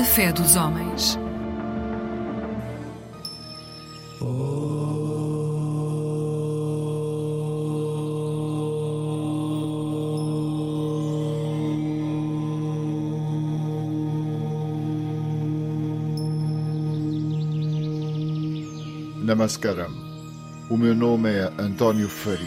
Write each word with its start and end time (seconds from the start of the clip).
A 0.00 0.02
fé 0.02 0.32
dos 0.32 0.56
homens. 0.56 1.18
Namaskaram. 19.22 19.90
O 20.70 20.78
meu 20.78 20.94
nome 20.94 21.28
é 21.28 21.52
António 21.58 22.08
Faria. 22.08 22.40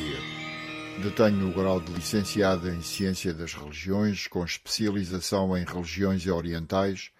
Detenho 1.03 1.49
o 1.49 1.53
grau 1.53 1.79
de 1.79 1.93
licenciado 1.93 2.67
em 2.67 2.81
Ciência 2.81 3.31
das 3.31 3.53
Religiões, 3.53 4.25
com 4.25 4.43
especialização 4.43 5.55
em 5.55 5.63
Religiões 5.63 6.25
Orientais, 6.25 7.11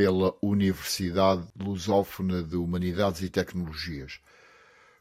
pela 0.00 0.34
Universidade 0.40 1.46
Lusófona 1.54 2.42
de 2.42 2.56
Humanidades 2.56 3.20
e 3.20 3.28
Tecnologias. 3.28 4.18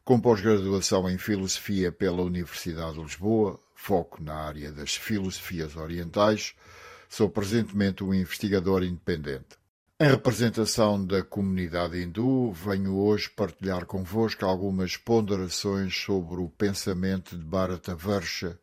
Com 0.03 0.19
pós-graduação 0.19 1.09
em 1.09 1.17
Filosofia 1.17 1.89
pela 1.89 2.21
Universidade 2.21 2.95
de 2.95 3.03
Lisboa, 3.03 3.57
foco 3.73 4.21
na 4.21 4.35
área 4.35 4.73
das 4.73 4.95
filosofias 4.95 5.77
orientais, 5.77 6.53
sou 7.07 7.29
presentemente 7.29 8.03
um 8.03 8.13
investigador 8.13 8.83
independente. 8.83 9.57
Em 9.97 10.09
representação 10.09 11.05
da 11.05 11.23
comunidade 11.23 11.97
hindu, 11.97 12.51
venho 12.51 12.97
hoje 12.97 13.29
partilhar 13.29 13.85
convosco 13.85 14.45
algumas 14.45 14.97
ponderações 14.97 15.95
sobre 15.95 16.41
o 16.41 16.49
pensamento 16.49 17.37
de 17.37 17.45
Bharata-varsha, 17.45 18.59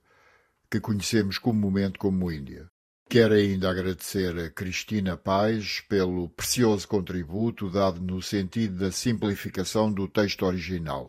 que 0.71 0.81
conhecemos 0.81 1.39
comumente 1.39 1.99
como 1.99 2.31
Índia. 2.31 2.69
Quero 3.09 3.35
ainda 3.35 3.71
agradecer 3.71 4.37
a 4.37 4.51
Cristina 4.51 5.17
Paz 5.17 5.81
pelo 5.89 6.29
precioso 6.29 6.89
contributo 6.89 7.71
dado 7.71 8.01
no 8.01 8.21
sentido 8.21 8.79
da 8.79 8.91
simplificação 8.91 9.93
do 9.93 10.09
texto 10.09 10.45
original, 10.45 11.09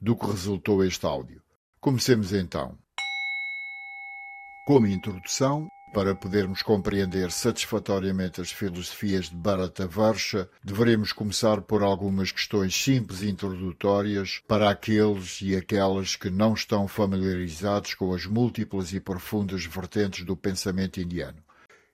do 0.00 0.16
que 0.16 0.26
resultou 0.26 0.82
este 0.82 1.04
áudio. 1.04 1.42
Comecemos 1.80 2.32
então. 2.32 2.78
Como 4.66 4.86
introdução, 4.86 5.68
para 5.94 6.12
podermos 6.12 6.60
compreender 6.60 7.30
satisfatoriamente 7.30 8.40
as 8.40 8.50
filosofias 8.50 9.30
de 9.30 9.36
Bharata-varsha, 9.36 10.48
deveremos 10.62 11.12
começar 11.12 11.60
por 11.62 11.84
algumas 11.84 12.32
questões 12.32 12.74
simples 12.74 13.22
e 13.22 13.30
introdutórias 13.30 14.42
para 14.48 14.68
aqueles 14.68 15.40
e 15.40 15.54
aquelas 15.54 16.16
que 16.16 16.28
não 16.28 16.52
estão 16.52 16.88
familiarizados 16.88 17.94
com 17.94 18.12
as 18.12 18.26
múltiplas 18.26 18.92
e 18.92 18.98
profundas 18.98 19.64
vertentes 19.66 20.24
do 20.24 20.36
pensamento 20.36 21.00
indiano. 21.00 21.38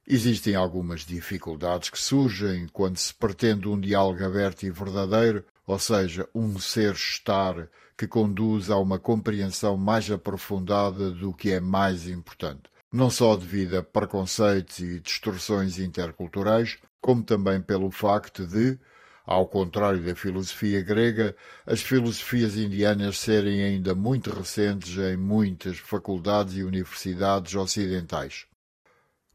Existem 0.06 0.54
algumas 0.54 1.02
dificuldades 1.02 1.90
que 1.90 1.98
surgem 1.98 2.68
quando 2.72 2.96
se 2.96 3.12
pretende 3.12 3.68
um 3.68 3.78
diálogo 3.78 4.24
aberto 4.24 4.62
e 4.62 4.70
verdadeiro, 4.70 5.44
ou 5.66 5.78
seja, 5.78 6.26
um 6.34 6.58
ser-estar 6.58 7.68
que 7.98 8.08
conduz 8.08 8.70
a 8.70 8.78
uma 8.78 8.98
compreensão 8.98 9.76
mais 9.76 10.10
aprofundada 10.10 11.10
do 11.10 11.34
que 11.34 11.50
é 11.50 11.60
mais 11.60 12.08
importante 12.08 12.70
não 12.92 13.08
só 13.08 13.36
devido 13.36 13.76
a 13.78 13.82
preconceitos 13.82 14.80
e 14.80 15.00
distorções 15.00 15.78
interculturais, 15.78 16.78
como 17.00 17.22
também 17.22 17.60
pelo 17.60 17.90
facto 17.90 18.46
de, 18.46 18.78
ao 19.24 19.46
contrário 19.46 20.04
da 20.04 20.14
filosofia 20.14 20.82
grega, 20.82 21.36
as 21.64 21.80
filosofias 21.80 22.56
indianas 22.56 23.18
serem 23.18 23.62
ainda 23.62 23.94
muito 23.94 24.30
recentes 24.30 24.98
em 24.98 25.16
muitas 25.16 25.78
faculdades 25.78 26.56
e 26.56 26.64
universidades 26.64 27.54
ocidentais. 27.54 28.46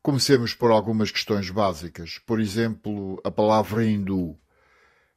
Comecemos 0.02 0.54
por 0.54 0.70
algumas 0.70 1.10
questões 1.10 1.50
básicas. 1.50 2.20
Por 2.28 2.40
exemplo, 2.40 3.20
a 3.24 3.32
palavra 3.32 3.84
hindu. 3.84 4.38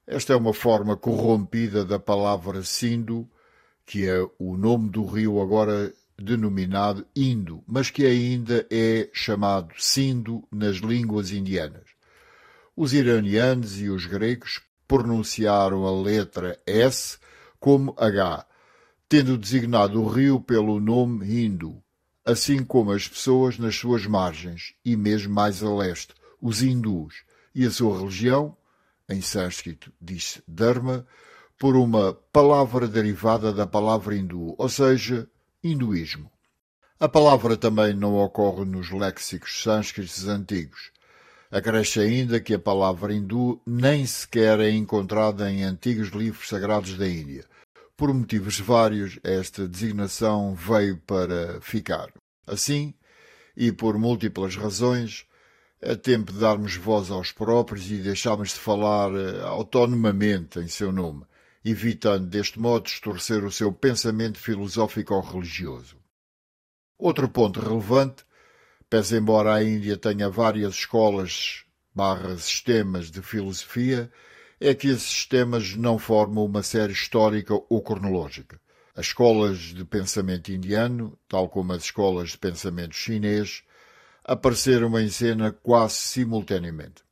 Esta 0.06 0.32
é 0.32 0.37
uma 0.37 0.54
forma 0.54 0.97
corrompida 0.97 1.84
da 1.84 1.98
palavra 1.98 2.62
Sindhu, 2.62 3.28
que 3.84 4.09
é 4.09 4.19
o 4.38 4.56
nome 4.56 4.88
do 4.88 5.04
rio 5.04 5.43
agora 5.43 5.93
denominado 6.19 7.06
Indo, 7.15 7.62
mas 7.67 7.91
que 7.91 8.05
ainda 8.05 8.67
é 8.71 9.09
chamado 9.12 9.75
Sindo 9.79 10.43
nas 10.51 10.77
línguas 10.77 11.31
indianas. 11.31 11.84
Os 12.77 12.93
iranianos 12.93 13.81
e 13.81 13.89
os 13.89 14.06
gregos 14.06 14.61
pronunciaram 14.87 15.87
a 15.87 16.03
letra 16.03 16.59
S 16.67 17.19
como 17.61 17.95
H, 17.97 18.47
tendo 19.09 19.39
designado 19.39 20.03
o 20.03 20.09
rio 20.09 20.41
pelo 20.41 20.81
nome 20.81 21.45
Indo, 21.45 21.83
assim 22.25 22.65
como 22.65 22.93
as 22.93 23.07
pessoas 23.07 23.59
nas 23.59 23.77
suas 23.77 24.07
margens 24.07 24.75
e 24.84 24.97
mesmo 24.97 25.33
mais 25.33 25.62
a 25.62 25.75
leste, 25.75 26.15
os 26.41 26.62
hindus, 26.62 27.25
e 27.55 27.65
a 27.65 27.71
sua 27.71 27.99
religião, 27.99 28.57
em 29.09 29.21
sânscrito 29.21 29.93
diz 30.01 30.41
Dharma, 30.47 31.07
por 31.59 31.75
uma 31.75 32.12
palavra 32.12 32.87
derivada 32.87 33.53
da 33.53 33.67
palavra 33.67 34.15
hindu, 34.15 34.55
ou 34.57 34.69
seja, 34.69 35.28
hinduísmo. 35.63 36.31
A 37.01 37.09
palavra 37.09 37.57
também 37.57 37.95
não 37.95 38.17
ocorre 38.17 38.65
nos 38.65 38.91
léxicos 38.91 39.63
sânscritos 39.63 40.27
antigos. 40.27 40.91
Acresce 41.51 42.01
ainda 42.01 42.41
que 42.41 42.55
a 42.55 42.59
palavra 42.59 43.15
hindu 43.15 43.61
nem 43.67 44.05
sequer 44.05 44.61
é 44.61 44.71
encontrada 44.71 45.51
em 45.51 45.63
antigos 45.63 46.09
livros 46.09 46.49
sagrados 46.49 46.97
da 46.97 47.09
Índia. 47.09 47.45
Por 47.97 48.13
motivos 48.13 48.61
vários, 48.61 49.19
esta 49.25 49.67
designação 49.67 50.55
veio 50.55 50.99
para 50.99 51.61
ficar. 51.61 52.13
Assim, 52.47 52.95
e 53.57 53.73
por 53.73 53.99
múltiplas 53.99 54.57
razões, 54.57 55.25
é 55.81 55.95
tempo 55.95 56.33
de 56.33 56.39
darmos 56.39 56.77
voz 56.77 57.11
aos 57.11 57.33
próprios 57.33 57.91
e 57.91 57.97
deixarmos 57.97 58.51
de 58.51 58.61
falar 58.61 59.11
eh, 59.13 59.41
autonomamente 59.43 60.59
em 60.59 60.69
seu 60.69 60.93
nome 60.93 61.25
evitando 61.71 62.27
deste 62.27 62.59
modo 62.59 62.84
distorcer 62.84 63.45
o 63.45 63.53
seu 63.53 63.73
pensamento 63.73 64.39
filosófico 64.39 65.15
ou 65.15 65.21
religioso. 65.21 65.97
Outro 66.99 67.29
ponto 67.29 67.61
relevante, 67.61 68.25
pese 68.91 69.17
embora 69.17 69.55
a 69.55 69.62
Índia 69.62 69.97
tenha 69.97 70.28
várias 70.28 70.75
escolas 70.75 71.65
barra 71.95 72.37
sistemas 72.37 73.11
de 73.11 73.23
filosofia, 73.23 74.11
é 74.61 74.75
que 74.75 74.89
esses 74.89 75.09
sistemas 75.09 75.75
não 75.77 75.99
formam 75.99 76.45
uma 76.45 76.62
série 76.62 76.93
histórica 76.93 77.55
ou 77.55 77.83
cronológica. 77.83 78.61
As 78.95 79.07
escolas 79.07 79.59
de 79.59 79.84
pensamento 79.84 80.51
indiano, 80.51 81.17
tal 81.28 81.49
como 81.49 81.73
as 81.73 81.84
escolas 81.84 82.31
de 82.31 82.39
pensamento 82.39 82.95
chinês, 82.95 83.62
apareceram 84.25 84.99
em 84.99 85.09
cena 85.09 85.53
quase 85.53 85.95
simultaneamente. 85.95 87.08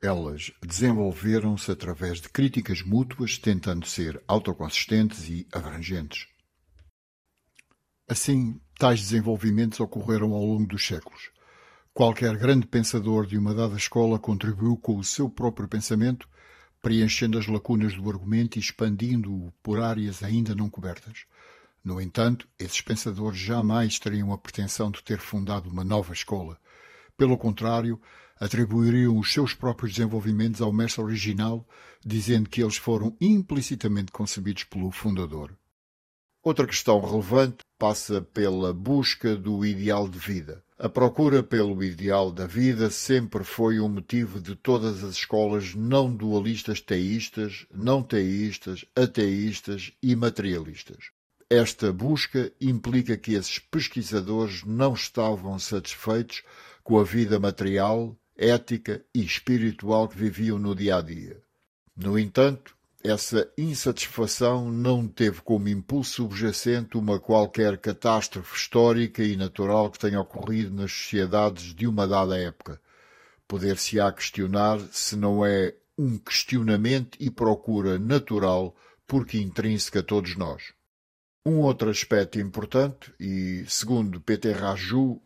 Elas 0.00 0.52
desenvolveram-se 0.64 1.72
através 1.72 2.20
de 2.20 2.28
críticas 2.28 2.82
mútuas, 2.82 3.36
tentando 3.36 3.84
ser 3.84 4.22
autoconsistentes 4.28 5.28
e 5.28 5.46
abrangentes. 5.52 6.28
Assim, 8.08 8.60
tais 8.78 9.00
desenvolvimentos 9.00 9.80
ocorreram 9.80 10.32
ao 10.32 10.44
longo 10.44 10.66
dos 10.66 10.86
séculos. 10.86 11.30
Qualquer 11.92 12.36
grande 12.36 12.64
pensador 12.64 13.26
de 13.26 13.36
uma 13.36 13.52
dada 13.52 13.76
escola 13.76 14.20
contribuiu 14.20 14.76
com 14.76 14.96
o 14.96 15.02
seu 15.04 15.28
próprio 15.28 15.66
pensamento, 15.66 16.28
preenchendo 16.80 17.36
as 17.36 17.48
lacunas 17.48 17.92
do 17.94 18.08
argumento 18.08 18.56
e 18.56 18.60
expandindo-o 18.60 19.52
por 19.60 19.80
áreas 19.80 20.22
ainda 20.22 20.54
não 20.54 20.70
cobertas. 20.70 21.24
No 21.82 22.00
entanto, 22.00 22.48
esses 22.56 22.80
pensadores 22.80 23.38
jamais 23.38 23.98
teriam 23.98 24.32
a 24.32 24.38
pretensão 24.38 24.92
de 24.92 25.02
ter 25.02 25.18
fundado 25.18 25.68
uma 25.68 25.82
nova 25.82 26.12
escola. 26.12 26.56
Pelo 27.16 27.36
contrário, 27.36 28.00
atribuiriam 28.40 29.18
os 29.18 29.32
seus 29.32 29.54
próprios 29.54 29.92
desenvolvimentos 29.92 30.60
ao 30.60 30.72
mestre 30.72 31.02
original, 31.02 31.66
dizendo 32.04 32.48
que 32.48 32.62
eles 32.62 32.76
foram 32.76 33.16
implicitamente 33.20 34.12
concebidos 34.12 34.64
pelo 34.64 34.90
fundador. 34.90 35.56
Outra 36.42 36.66
questão 36.66 37.00
relevante 37.00 37.58
passa 37.78 38.22
pela 38.22 38.72
busca 38.72 39.36
do 39.36 39.66
ideal 39.66 40.08
de 40.08 40.18
vida. 40.18 40.62
A 40.78 40.88
procura 40.88 41.42
pelo 41.42 41.82
ideal 41.82 42.30
da 42.30 42.46
vida 42.46 42.88
sempre 42.88 43.42
foi 43.42 43.80
um 43.80 43.88
motivo 43.88 44.40
de 44.40 44.54
todas 44.54 45.02
as 45.02 45.16
escolas 45.16 45.74
não 45.74 46.14
dualistas 46.14 46.80
teístas, 46.80 47.66
não 47.74 48.02
teístas, 48.02 48.84
ateístas 48.94 49.92
e 50.00 50.14
materialistas. 50.14 51.10
Esta 51.50 51.92
busca 51.92 52.52
implica 52.60 53.16
que 53.16 53.32
esses 53.32 53.58
pesquisadores 53.58 54.62
não 54.64 54.94
estavam 54.94 55.58
satisfeitos 55.58 56.42
com 56.84 56.98
a 56.98 57.04
vida 57.04 57.40
material 57.40 58.16
ética 58.38 59.04
e 59.12 59.24
espiritual 59.24 60.08
que 60.08 60.16
viviam 60.16 60.58
no 60.58 60.74
dia 60.74 60.96
a 60.96 61.02
dia. 61.02 61.42
No 61.96 62.16
entanto, 62.16 62.76
essa 63.02 63.50
insatisfação 63.56 64.70
não 64.70 65.06
teve 65.06 65.40
como 65.40 65.68
impulso 65.68 66.14
subjacente 66.14 66.96
uma 66.96 67.18
qualquer 67.18 67.78
catástrofe 67.78 68.56
histórica 68.56 69.22
e 69.22 69.36
natural 69.36 69.90
que 69.90 69.98
tenha 69.98 70.20
ocorrido 70.20 70.74
nas 70.74 70.92
sociedades 70.92 71.74
de 71.74 71.86
uma 71.86 72.06
dada 72.06 72.38
época. 72.38 72.80
Poder-se-á 73.46 74.12
questionar 74.12 74.80
se 74.92 75.16
não 75.16 75.44
é 75.44 75.74
um 75.96 76.18
questionamento 76.18 77.16
e 77.20 77.30
procura 77.30 77.98
natural 77.98 78.74
porque 79.06 79.38
intrínseca 79.38 80.00
a 80.00 80.02
todos 80.02 80.36
nós. 80.36 80.72
Um 81.46 81.60
outro 81.60 81.88
aspecto 81.88 82.38
importante, 82.38 83.12
e 83.18 83.64
segundo 83.66 84.20
Peter 84.20 84.54
Raju, 84.54 85.20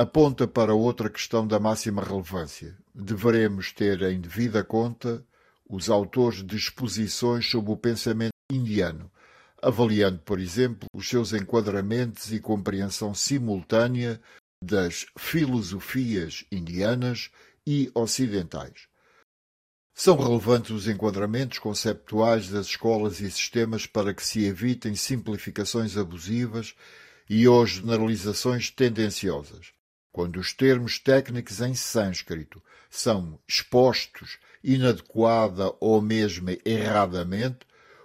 aponta 0.00 0.48
para 0.48 0.74
outra 0.74 1.10
questão 1.10 1.46
da 1.46 1.60
máxima 1.60 2.02
relevância. 2.02 2.74
Deveremos 2.94 3.70
ter 3.70 4.00
em 4.00 4.18
devida 4.18 4.64
conta 4.64 5.22
os 5.68 5.90
autores 5.90 6.42
de 6.42 6.56
exposições 6.56 7.50
sobre 7.50 7.70
o 7.70 7.76
pensamento 7.76 8.32
indiano, 8.50 9.10
avaliando, 9.60 10.18
por 10.20 10.40
exemplo, 10.40 10.88
os 10.94 11.06
seus 11.06 11.34
enquadramentos 11.34 12.32
e 12.32 12.40
compreensão 12.40 13.12
simultânea 13.12 14.18
das 14.64 15.04
filosofias 15.18 16.46
indianas 16.50 17.30
e 17.66 17.90
ocidentais. 17.94 18.88
São 19.94 20.16
relevantes 20.16 20.70
os 20.70 20.88
enquadramentos 20.88 21.58
conceptuais 21.58 22.48
das 22.48 22.68
escolas 22.68 23.20
e 23.20 23.30
sistemas 23.30 23.84
para 23.84 24.14
que 24.14 24.24
se 24.24 24.46
evitem 24.46 24.94
simplificações 24.94 25.98
abusivas 25.98 26.74
e 27.28 27.46
ou 27.46 27.66
generalizações 27.66 28.70
tendenciosas. 28.70 29.78
Quando 30.12 30.40
os 30.40 30.52
termos 30.52 30.98
técnicos 30.98 31.60
em 31.60 31.74
sânscrito 31.74 32.62
são 32.88 33.38
expostos 33.46 34.38
inadequada 34.62 35.72
ou 35.80 36.02
mesmo 36.02 36.50
erradamente, 36.64 37.60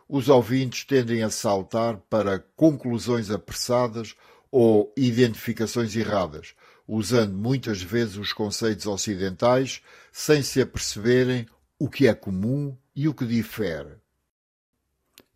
os 0.07 0.29
ouvintes 0.29 0.85
tendem 0.85 1.23
a 1.23 1.29
saltar 1.29 1.97
para 2.09 2.39
conclusões 2.55 3.31
apressadas 3.31 4.15
ou 4.51 4.93
identificações 4.95 5.95
erradas, 5.95 6.53
usando 6.87 7.33
muitas 7.33 7.81
vezes 7.81 8.15
os 8.15 8.31
conceitos 8.31 8.85
ocidentais 8.85 9.81
sem 10.11 10.43
se 10.43 10.61
aperceberem 10.61 11.47
o 11.79 11.89
que 11.89 12.07
é 12.07 12.13
comum 12.13 12.77
e 12.95 13.07
o 13.07 13.13
que 13.13 13.25
difere. 13.25 13.95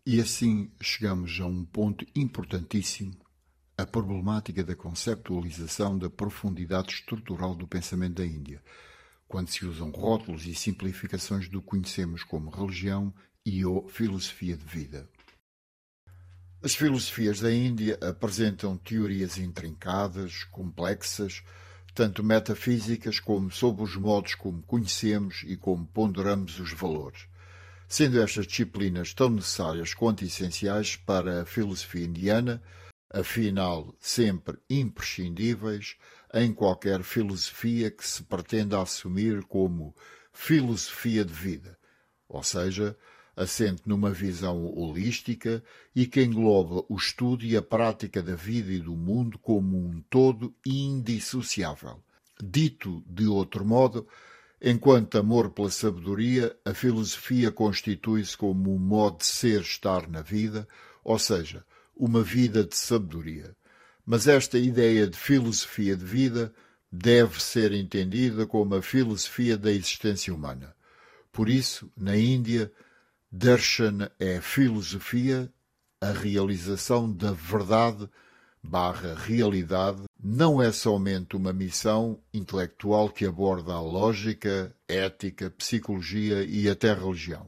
E 0.06 0.20
assim 0.20 0.70
chegamos 0.80 1.38
a 1.40 1.46
um 1.46 1.64
ponto 1.64 2.06
importantíssimo, 2.14 3.14
a 3.80 3.86
problemática 3.86 4.62
da 4.62 4.76
conceptualização 4.76 5.98
da 5.98 6.10
profundidade 6.10 6.92
estrutural 6.92 7.54
do 7.54 7.66
pensamento 7.66 8.14
da 8.14 8.26
Índia, 8.26 8.62
quando 9.26 9.48
se 9.48 9.64
usam 9.64 9.90
rótulos 9.90 10.46
e 10.46 10.54
simplificações 10.54 11.48
do 11.48 11.62
que 11.62 11.68
conhecemos 11.68 12.22
como 12.22 12.50
religião 12.50 13.12
e 13.44 13.64
ou 13.64 13.88
filosofia 13.88 14.56
de 14.56 14.64
vida. 14.64 15.08
As 16.62 16.74
filosofias 16.74 17.40
da 17.40 17.50
Índia 17.50 17.98
apresentam 18.02 18.76
teorias 18.76 19.38
intrincadas, 19.38 20.44
complexas, 20.44 21.42
tanto 21.94 22.22
metafísicas 22.22 23.18
como 23.18 23.50
sobre 23.50 23.82
os 23.82 23.96
modos 23.96 24.34
como 24.34 24.62
conhecemos 24.62 25.42
e 25.46 25.56
como 25.56 25.86
ponderamos 25.86 26.60
os 26.60 26.72
valores, 26.72 27.26
sendo 27.88 28.20
estas 28.20 28.46
disciplinas 28.46 29.14
tão 29.14 29.30
necessárias 29.30 29.94
quanto 29.94 30.24
essenciais 30.24 30.96
para 30.96 31.42
a 31.42 31.46
filosofia 31.46 32.04
indiana, 32.04 32.62
afinal 33.10 33.94
sempre 33.98 34.56
imprescindíveis 34.70 35.96
em 36.32 36.52
qualquer 36.52 37.02
filosofia 37.02 37.90
que 37.90 38.06
se 38.06 38.22
pretenda 38.22 38.80
assumir 38.80 39.42
como 39.42 39.94
filosofia 40.32 41.24
de 41.24 41.32
vida, 41.32 41.76
ou 42.28 42.42
seja, 42.42 42.96
assente 43.36 43.82
numa 43.84 44.10
visão 44.10 44.64
holística 44.66 45.62
e 45.94 46.06
que 46.06 46.22
engloba 46.22 46.84
o 46.88 46.96
estudo 46.96 47.44
e 47.44 47.56
a 47.56 47.62
prática 47.62 48.22
da 48.22 48.36
vida 48.36 48.70
e 48.72 48.78
do 48.78 48.94
mundo 48.94 49.38
como 49.38 49.76
um 49.76 50.00
todo 50.08 50.54
indissociável. 50.64 52.02
Dito 52.42 53.02
de 53.06 53.26
outro 53.26 53.64
modo, 53.64 54.06
enquanto 54.62 55.18
amor 55.18 55.50
pela 55.50 55.70
sabedoria, 55.70 56.56
a 56.64 56.72
filosofia 56.72 57.50
constitui-se 57.50 58.36
como 58.36 58.74
um 58.74 58.78
modo 58.78 59.18
de 59.18 59.26
ser-estar 59.26 60.08
na 60.08 60.22
vida, 60.22 60.68
ou 61.02 61.18
seja, 61.18 61.64
uma 62.00 62.22
vida 62.22 62.64
de 62.64 62.74
sabedoria. 62.74 63.54
Mas 64.06 64.26
esta 64.26 64.58
ideia 64.58 65.06
de 65.06 65.18
filosofia 65.18 65.94
de 65.94 66.04
vida 66.04 66.52
deve 66.90 67.40
ser 67.40 67.72
entendida 67.72 68.46
como 68.46 68.74
a 68.74 68.82
filosofia 68.82 69.56
da 69.56 69.70
existência 69.70 70.34
humana. 70.34 70.74
Por 71.30 71.48
isso, 71.48 71.92
na 71.96 72.16
Índia, 72.16 72.72
Darshan 73.30 74.10
é 74.18 74.40
filosofia, 74.40 75.52
a 76.00 76.10
realização 76.10 77.12
da 77.12 77.32
verdade 77.32 78.08
barra 78.62 79.14
realidade 79.14 80.02
não 80.22 80.60
é 80.60 80.72
somente 80.72 81.36
uma 81.36 81.52
missão 81.52 82.18
intelectual 82.32 83.10
que 83.10 83.26
aborda 83.26 83.74
a 83.74 83.80
lógica, 83.80 84.74
ética, 84.88 85.50
psicologia 85.50 86.44
e 86.44 86.68
até 86.68 86.92
religião. 86.92 87.46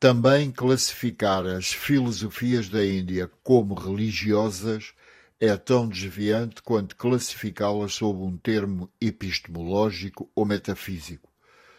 Também 0.00 0.50
classificar 0.50 1.44
as 1.44 1.74
filosofias 1.74 2.70
da 2.70 2.82
Índia 2.82 3.30
como 3.42 3.74
religiosas 3.74 4.94
é 5.38 5.54
tão 5.58 5.86
desviante 5.86 6.62
quanto 6.62 6.96
classificá-las 6.96 7.92
sob 7.92 8.22
um 8.22 8.34
termo 8.38 8.90
epistemológico 8.98 10.30
ou 10.34 10.46
metafísico. 10.46 11.30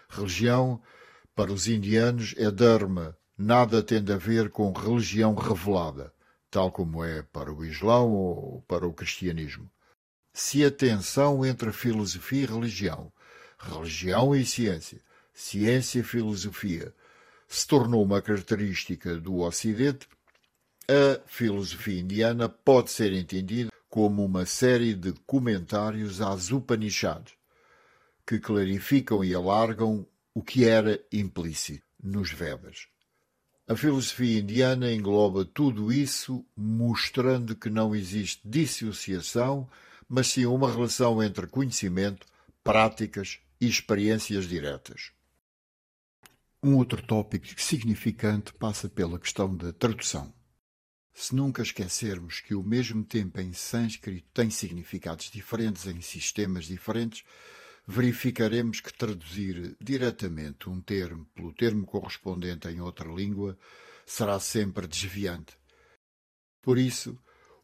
Religião, 0.07 0.79
para 1.33 1.51
os 1.51 1.67
indianos, 1.67 2.35
é 2.37 2.51
dharma, 2.51 3.17
nada 3.35 3.81
tem 3.81 4.05
a 4.13 4.17
ver 4.17 4.51
com 4.51 4.71
religião 4.71 5.33
revelada, 5.33 6.13
tal 6.51 6.71
como 6.71 7.03
é 7.03 7.23
para 7.23 7.51
o 7.51 7.65
Islão 7.65 8.11
ou 8.11 8.61
para 8.67 8.85
o 8.85 8.93
cristianismo. 8.93 9.67
Se 10.31 10.63
a 10.63 10.69
tensão 10.69 11.43
entre 11.43 11.71
filosofia 11.71 12.43
e 12.43 12.45
religião, 12.45 13.11
religião 13.57 14.35
e 14.35 14.45
ciência, 14.45 15.01
ciência 15.33 16.01
e 16.01 16.03
filosofia, 16.03 16.93
se 17.51 17.67
tornou 17.67 18.01
uma 18.01 18.21
característica 18.21 19.17
do 19.17 19.39
Ocidente, 19.39 20.07
a 20.87 21.19
filosofia 21.27 21.99
indiana 21.99 22.47
pode 22.47 22.91
ser 22.91 23.11
entendida 23.11 23.69
como 23.89 24.23
uma 24.23 24.45
série 24.45 24.93
de 24.93 25.11
comentários 25.27 26.21
às 26.21 26.49
Upanishads, 26.49 27.33
que 28.25 28.39
clarificam 28.39 29.21
e 29.21 29.35
alargam 29.35 30.07
o 30.33 30.41
que 30.41 30.63
era 30.63 30.97
implícito 31.11 31.83
nos 32.01 32.31
Vedas. 32.31 32.87
A 33.67 33.75
filosofia 33.75 34.39
indiana 34.39 34.89
engloba 34.89 35.43
tudo 35.43 35.91
isso, 35.91 36.45
mostrando 36.55 37.53
que 37.53 37.69
não 37.69 37.93
existe 37.93 38.39
dissociação, 38.45 39.69
mas 40.07 40.27
sim 40.27 40.45
uma 40.45 40.71
relação 40.71 41.21
entre 41.21 41.47
conhecimento, 41.47 42.25
práticas 42.63 43.39
e 43.59 43.67
experiências 43.67 44.47
diretas. 44.47 45.11
Um 46.63 46.75
outro 46.77 47.01
tópico 47.01 47.47
significante 47.59 48.53
passa 48.53 48.87
pela 48.87 49.17
questão 49.17 49.55
da 49.57 49.73
tradução. 49.73 50.31
Se 51.11 51.35
nunca 51.35 51.63
esquecermos 51.63 52.39
que 52.39 52.53
o 52.53 52.61
mesmo 52.61 53.03
tempo 53.03 53.41
em 53.41 53.51
sânscrito 53.51 54.27
tem 54.31 54.51
significados 54.51 55.31
diferentes 55.31 55.87
em 55.87 55.99
sistemas 56.01 56.65
diferentes, 56.65 57.23
verificaremos 57.87 58.79
que 58.79 58.93
traduzir 58.93 59.75
diretamente 59.81 60.69
um 60.69 60.79
termo 60.79 61.25
pelo 61.33 61.51
termo 61.51 61.83
correspondente 61.83 62.67
em 62.67 62.79
outra 62.79 63.11
língua 63.11 63.57
será 64.05 64.39
sempre 64.39 64.85
desviante. 64.85 65.57
Por 66.61 66.77
isso, 66.77 67.17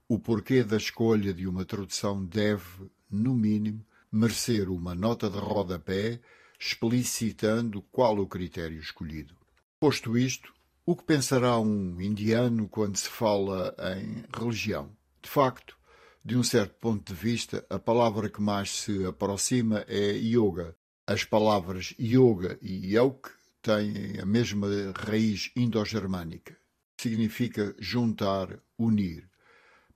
o 0.10 0.17
porquê 0.17 0.63
da 0.63 0.77
escolha 0.77 1.36
de 1.36 1.45
uma 1.45 1.65
tradução 1.65 2.25
deve, 2.25 2.89
no 3.12 3.36
mínimo, 3.36 3.86
merecer 4.12 4.71
uma 4.71 4.95
nota 4.95 5.29
de 5.29 5.38
rodapé 5.38 6.19
explicitando 6.59 7.81
qual 7.91 8.17
o 8.17 8.27
critério 8.27 8.79
escolhido. 8.79 9.35
Posto 9.79 10.17
isto, 10.17 10.53
o 10.85 10.95
que 10.95 11.03
pensará 11.03 11.59
um 11.59 12.01
indiano 12.01 12.67
quando 12.67 12.97
se 12.97 13.09
fala 13.09 13.75
em 13.97 14.23
religião? 14.33 14.89
De 15.21 15.29
facto, 15.29 15.77
de 16.23 16.37
um 16.37 16.43
certo 16.43 16.75
ponto 16.75 17.13
de 17.13 17.19
vista, 17.19 17.65
a 17.69 17.77
palavra 17.77 18.29
que 18.29 18.41
mais 18.41 18.69
se 18.81 19.05
aproxima 19.05 19.85
é 19.87 20.11
yoga. 20.11 20.75
As 21.05 21.23
palavras 21.23 21.93
yoga 21.99 22.57
e 22.61 22.95
yoke 22.95 23.29
têm 23.61 24.19
a 24.21 24.25
mesma 24.25 24.67
raiz 24.95 25.51
indo-germânica. 25.55 26.57
Significa 26.99 27.75
juntar, 27.79 28.59
unir. 28.77 29.29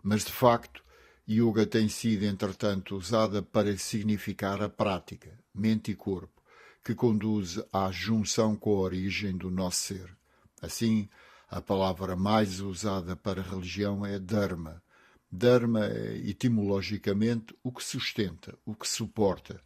Mas, 0.03 0.23
de 0.23 0.31
facto, 0.31 0.83
yoga 1.27 1.65
tem 1.65 1.89
sido, 1.89 2.25
entretanto, 2.25 2.95
usada 2.95 3.41
para 3.41 3.77
significar 3.77 4.61
a 4.61 4.69
prática, 4.69 5.39
mente 5.53 5.91
e 5.91 5.95
corpo, 5.95 6.40
que 6.83 6.95
conduz 6.95 7.59
à 7.71 7.91
junção 7.91 8.55
com 8.55 8.75
a 8.75 8.79
origem 8.79 9.37
do 9.37 9.51
nosso 9.51 9.83
ser. 9.83 10.17
Assim, 10.61 11.09
a 11.49 11.61
palavra 11.61 12.15
mais 12.15 12.59
usada 12.59 13.15
para 13.15 13.41
religião 13.41 14.05
é 14.05 14.17
dharma, 14.17 14.81
Dharma 15.31 15.85
é, 15.85 16.17
etimologicamente, 16.27 17.55
o 17.63 17.71
que 17.71 17.81
sustenta, 17.81 18.57
o 18.65 18.75
que 18.75 18.85
suporta. 18.85 19.61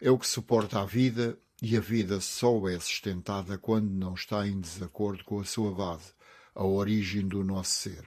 É 0.00 0.10
o 0.10 0.18
que 0.18 0.26
suporta 0.26 0.80
a 0.80 0.84
vida 0.84 1.38
e 1.62 1.76
a 1.76 1.80
vida 1.80 2.20
só 2.20 2.68
é 2.68 2.76
sustentada 2.80 3.56
quando 3.56 3.88
não 3.88 4.14
está 4.14 4.44
em 4.48 4.60
desacordo 4.60 5.22
com 5.22 5.38
a 5.38 5.44
sua 5.44 5.72
base, 5.72 6.12
a 6.52 6.64
origem 6.64 7.28
do 7.28 7.44
nosso 7.44 7.70
ser. 7.70 8.04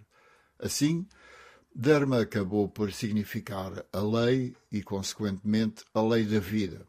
Assim, 0.60 1.08
Dharma 1.74 2.22
acabou 2.22 2.68
por 2.68 2.92
significar 2.92 3.86
a 3.94 4.00
lei 4.02 4.54
e, 4.70 4.84
consequentemente, 4.84 5.86
a 5.94 6.02
lei 6.02 6.26
da 6.26 6.40
vida. 6.40 6.86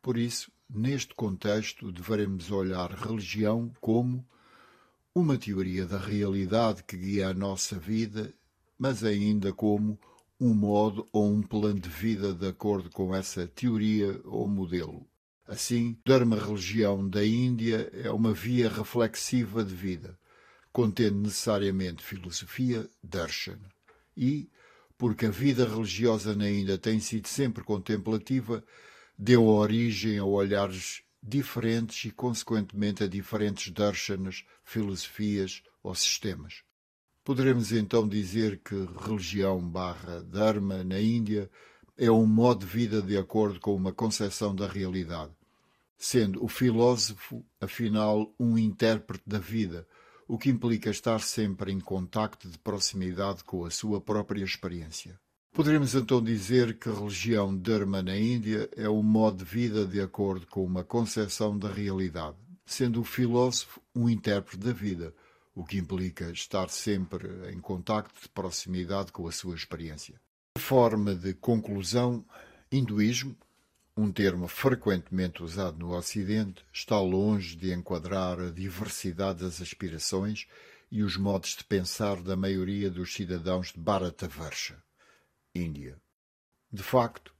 Por 0.00 0.16
isso, 0.16 0.50
neste 0.72 1.14
contexto, 1.14 1.90
devemos 1.92 2.50
olhar 2.50 2.90
religião 2.92 3.72
como 3.80 4.26
uma 5.14 5.36
teoria 5.36 5.86
da 5.86 5.98
realidade 5.98 6.84
que 6.84 6.96
guia 6.96 7.28
a 7.28 7.34
nossa 7.34 7.78
vida 7.78 8.32
mas 8.80 9.04
ainda 9.04 9.52
como 9.52 10.00
um 10.40 10.54
modo 10.54 11.06
ou 11.12 11.30
um 11.30 11.42
plano 11.42 11.78
de 11.78 11.90
vida 11.90 12.32
de 12.32 12.48
acordo 12.48 12.88
com 12.88 13.14
essa 13.14 13.46
teoria 13.46 14.18
ou 14.24 14.48
modelo. 14.48 15.06
Assim, 15.46 15.98
Dharma 16.02 16.36
religião 16.36 17.06
da 17.06 17.22
Índia 17.22 17.90
é 17.92 18.10
uma 18.10 18.32
via 18.32 18.70
reflexiva 18.70 19.62
de 19.62 19.74
vida, 19.74 20.18
contendo 20.72 21.18
necessariamente 21.18 22.02
filosofia, 22.02 22.88
darshan, 23.04 23.58
e, 24.16 24.48
porque 24.96 25.26
a 25.26 25.30
vida 25.30 25.68
religiosa 25.68 26.34
na 26.34 26.48
Índia 26.48 26.78
tem 26.78 27.00
sido 27.00 27.28
sempre 27.28 27.62
contemplativa, 27.62 28.64
deu 29.22 29.46
origem 29.46 30.16
a 30.16 30.24
olhares 30.24 31.02
diferentes 31.22 32.06
e, 32.06 32.10
consequentemente, 32.10 33.04
a 33.04 33.06
diferentes 33.06 33.70
darshanas, 33.70 34.46
filosofias 34.64 35.62
ou 35.82 35.94
sistemas. 35.94 36.62
Poderemos 37.22 37.70
então 37.70 38.08
dizer 38.08 38.62
que 38.64 38.74
religião 38.98 39.60
barra 39.60 40.22
dharma 40.22 40.82
na 40.82 40.98
Índia 40.98 41.50
é 41.98 42.10
um 42.10 42.24
modo 42.24 42.64
de 42.64 42.72
vida 42.72 43.02
de 43.02 43.18
acordo 43.18 43.60
com 43.60 43.74
uma 43.74 43.92
concepção 43.92 44.54
da 44.54 44.66
realidade, 44.66 45.32
sendo 45.98 46.42
o 46.42 46.48
filósofo, 46.48 47.44
afinal, 47.60 48.34
um 48.40 48.56
intérprete 48.56 49.24
da 49.26 49.38
vida, 49.38 49.86
o 50.26 50.38
que 50.38 50.48
implica 50.48 50.88
estar 50.88 51.20
sempre 51.20 51.70
em 51.70 51.78
contacto 51.78 52.48
de 52.48 52.56
proximidade 52.56 53.44
com 53.44 53.66
a 53.66 53.70
sua 53.70 54.00
própria 54.00 54.42
experiência. 54.42 55.20
Poderemos 55.52 55.96
então 55.96 56.22
dizer 56.22 56.78
que 56.78 56.88
a 56.88 56.92
religião 56.92 57.56
Dharma 57.56 58.00
na 58.00 58.16
Índia 58.16 58.70
é 58.76 58.88
um 58.88 59.02
modo 59.02 59.38
de 59.38 59.44
vida 59.44 59.84
de 59.84 60.00
acordo 60.00 60.46
com 60.46 60.64
uma 60.64 60.84
concepção 60.84 61.58
da 61.58 61.68
realidade, 61.68 62.36
sendo 62.64 63.00
o 63.00 63.04
filósofo 63.04 63.82
um 63.92 64.08
intérprete 64.08 64.58
da 64.58 64.72
vida, 64.72 65.12
o 65.52 65.64
que 65.64 65.76
implica 65.76 66.30
estar 66.30 66.68
sempre 66.70 67.28
em 67.52 67.60
contacto 67.60 68.22
de 68.22 68.28
proximidade 68.28 69.10
com 69.10 69.26
a 69.26 69.32
sua 69.32 69.56
experiência. 69.56 70.20
Forma 70.56 71.16
de 71.16 71.34
conclusão, 71.34 72.24
hinduísmo, 72.70 73.36
um 73.96 74.12
termo 74.12 74.46
frequentemente 74.46 75.42
usado 75.42 75.78
no 75.78 75.96
Ocidente, 75.96 76.64
está 76.72 77.00
longe 77.00 77.56
de 77.56 77.72
enquadrar 77.72 78.38
a 78.38 78.50
diversidade 78.50 79.40
das 79.40 79.60
aspirações 79.60 80.46
e 80.92 81.02
os 81.02 81.16
modos 81.16 81.56
de 81.56 81.64
pensar 81.64 82.22
da 82.22 82.36
maioria 82.36 82.88
dos 82.88 83.12
cidadãos 83.12 83.72
de 83.72 83.80
Bharatavarsha. 83.80 84.80
Índia. 85.54 86.00
De 86.72 86.82
facto, 86.82 87.34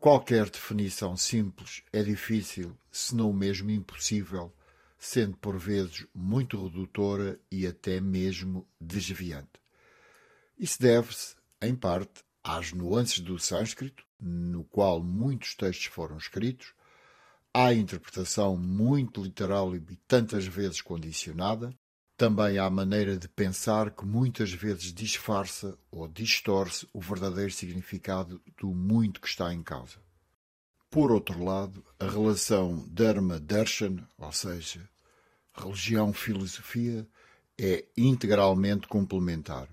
qualquer 0.00 0.48
definição 0.48 1.16
simples 1.16 1.82
é 1.92 2.02
difícil, 2.02 2.76
se 2.90 3.14
não 3.14 3.32
mesmo 3.32 3.70
impossível, 3.70 4.54
sendo 4.98 5.36
por 5.36 5.58
vezes 5.58 6.06
muito 6.14 6.62
redutora 6.62 7.38
e 7.50 7.66
até 7.66 8.00
mesmo 8.00 8.66
desviante. 8.80 9.60
Isso 10.58 10.80
deve-se, 10.80 11.36
em 11.60 11.74
parte, 11.74 12.24
às 12.42 12.72
nuances 12.72 13.20
do 13.20 13.38
sânscrito, 13.38 14.04
no 14.18 14.64
qual 14.64 15.02
muitos 15.02 15.54
textos 15.54 15.86
foram 15.86 16.16
escritos, 16.16 16.72
à 17.52 17.74
interpretação 17.74 18.56
muito 18.56 19.22
literal 19.22 19.76
e 19.76 19.80
tantas 20.08 20.46
vezes 20.46 20.80
condicionada, 20.80 21.76
também 22.16 22.58
há 22.58 22.70
maneira 22.70 23.16
de 23.16 23.28
pensar 23.28 23.90
que 23.90 24.06
muitas 24.06 24.52
vezes 24.52 24.92
disfarça 24.92 25.76
ou 25.90 26.06
distorce 26.06 26.86
o 26.92 27.00
verdadeiro 27.00 27.50
significado 27.50 28.40
do 28.56 28.68
muito 28.68 29.20
que 29.20 29.26
está 29.26 29.52
em 29.52 29.62
causa. 29.62 29.98
Por 30.90 31.10
outro 31.10 31.42
lado, 31.42 31.84
a 31.98 32.08
relação 32.08 32.86
Dharma-Darshan, 32.88 34.06
ou 34.16 34.30
seja, 34.30 34.88
religião-filosofia, 35.52 37.06
é 37.58 37.84
integralmente 37.96 38.86
complementar. 38.86 39.68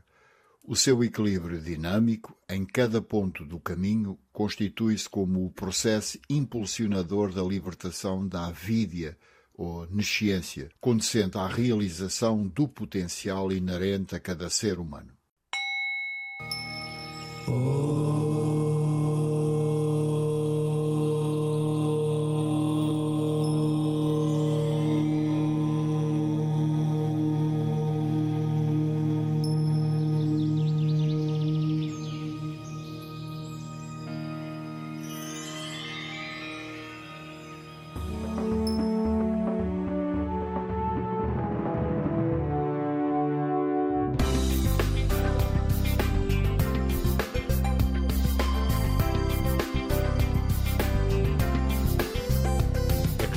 O 0.64 0.76
seu 0.76 1.04
equilíbrio 1.04 1.62
dinâmico 1.62 2.36
em 2.50 2.66
cada 2.66 3.02
ponto 3.02 3.46
do 3.46 3.60
caminho 3.60 4.18
constitui-se 4.32 5.08
como 5.08 5.46
o 5.46 5.52
processo 5.52 6.20
impulsionador 6.30 7.32
da 7.32 7.44
libertação 7.44 8.28
da 8.28 8.48
avídia, 8.48 9.18
ou 9.56 9.86
nesciência, 9.88 10.70
conduzente 10.80 11.38
à 11.38 11.48
realização 11.48 12.48
do 12.48 12.68
potencial 12.68 13.52
inerente 13.52 14.16
a 14.16 14.20
cada 14.20 14.50
ser 14.50 14.80
humano. 14.80 15.12
Oh. 17.48 18.51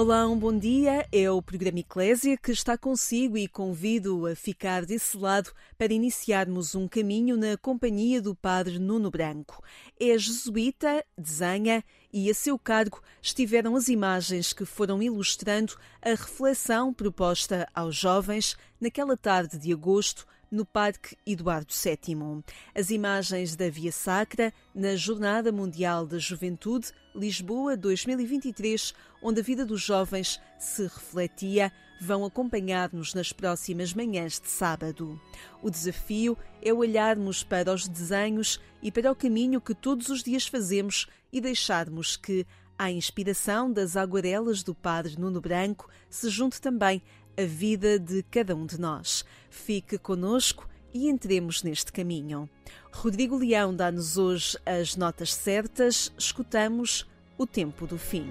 Olá, 0.00 0.28
um 0.28 0.38
bom 0.38 0.56
dia. 0.56 1.04
É 1.10 1.28
o 1.28 1.42
programa 1.42 1.80
Eclésia 1.80 2.36
que 2.36 2.52
está 2.52 2.78
consigo 2.78 3.36
e 3.36 3.48
convido 3.48 4.28
a 4.28 4.36
ficar 4.36 4.86
desse 4.86 5.16
lado 5.16 5.50
para 5.76 5.92
iniciarmos 5.92 6.76
um 6.76 6.86
caminho 6.86 7.36
na 7.36 7.56
companhia 7.56 8.22
do 8.22 8.32
Padre 8.32 8.78
Nuno 8.78 9.10
Branco. 9.10 9.60
É 9.98 10.16
jesuíta, 10.16 11.04
desenha 11.18 11.82
e 12.12 12.30
a 12.30 12.34
seu 12.34 12.56
cargo 12.56 13.02
estiveram 13.20 13.74
as 13.74 13.88
imagens 13.88 14.52
que 14.52 14.64
foram 14.64 15.02
ilustrando 15.02 15.74
a 16.00 16.10
reflexão 16.10 16.94
proposta 16.94 17.68
aos 17.74 17.96
jovens 17.96 18.56
naquela 18.80 19.16
tarde 19.16 19.58
de 19.58 19.72
agosto 19.72 20.24
no 20.50 20.64
Parque 20.64 21.16
Eduardo 21.26 21.72
VII. 21.72 22.42
As 22.74 22.90
imagens 22.90 23.54
da 23.54 23.68
Via 23.68 23.92
Sacra 23.92 24.52
na 24.74 24.96
Jornada 24.96 25.52
Mundial 25.52 26.06
da 26.06 26.18
Juventude 26.18 26.90
Lisboa 27.14 27.76
2023, 27.76 28.94
onde 29.22 29.40
a 29.40 29.42
vida 29.42 29.66
dos 29.66 29.82
jovens 29.82 30.40
se 30.58 30.82
refletia, 30.84 31.72
vão 32.00 32.24
acompanhar-nos 32.24 33.12
nas 33.12 33.32
próximas 33.32 33.92
manhãs 33.92 34.40
de 34.40 34.48
sábado. 34.48 35.20
O 35.62 35.70
desafio 35.70 36.36
é 36.62 36.72
olharmos 36.72 37.42
para 37.42 37.72
os 37.72 37.88
desenhos 37.88 38.60
e 38.82 38.92
para 38.92 39.10
o 39.10 39.16
caminho 39.16 39.60
que 39.60 39.74
todos 39.74 40.08
os 40.08 40.22
dias 40.22 40.46
fazemos 40.46 41.06
e 41.32 41.40
deixarmos 41.40 42.16
que, 42.16 42.46
à 42.78 42.90
inspiração 42.90 43.72
das 43.72 43.96
aguarelas 43.96 44.62
do 44.62 44.74
Padre 44.74 45.18
Nuno 45.18 45.40
Branco, 45.40 45.90
se 46.08 46.30
junte 46.30 46.60
também 46.60 47.02
a 47.38 47.44
vida 47.44 48.00
de 48.00 48.24
cada 48.24 48.56
um 48.56 48.66
de 48.66 48.80
nós. 48.80 49.24
Fique 49.48 49.96
conosco 49.96 50.68
e 50.92 51.08
entremos 51.08 51.62
neste 51.62 51.92
caminho. 51.92 52.50
Rodrigo 52.92 53.36
Leão 53.36 53.72
dá-nos 53.72 54.18
hoje 54.18 54.58
as 54.66 54.96
notas 54.96 55.32
certas, 55.32 56.12
escutamos 56.18 57.06
o 57.38 57.46
tempo 57.46 57.86
do 57.86 57.96
fim. 57.96 58.28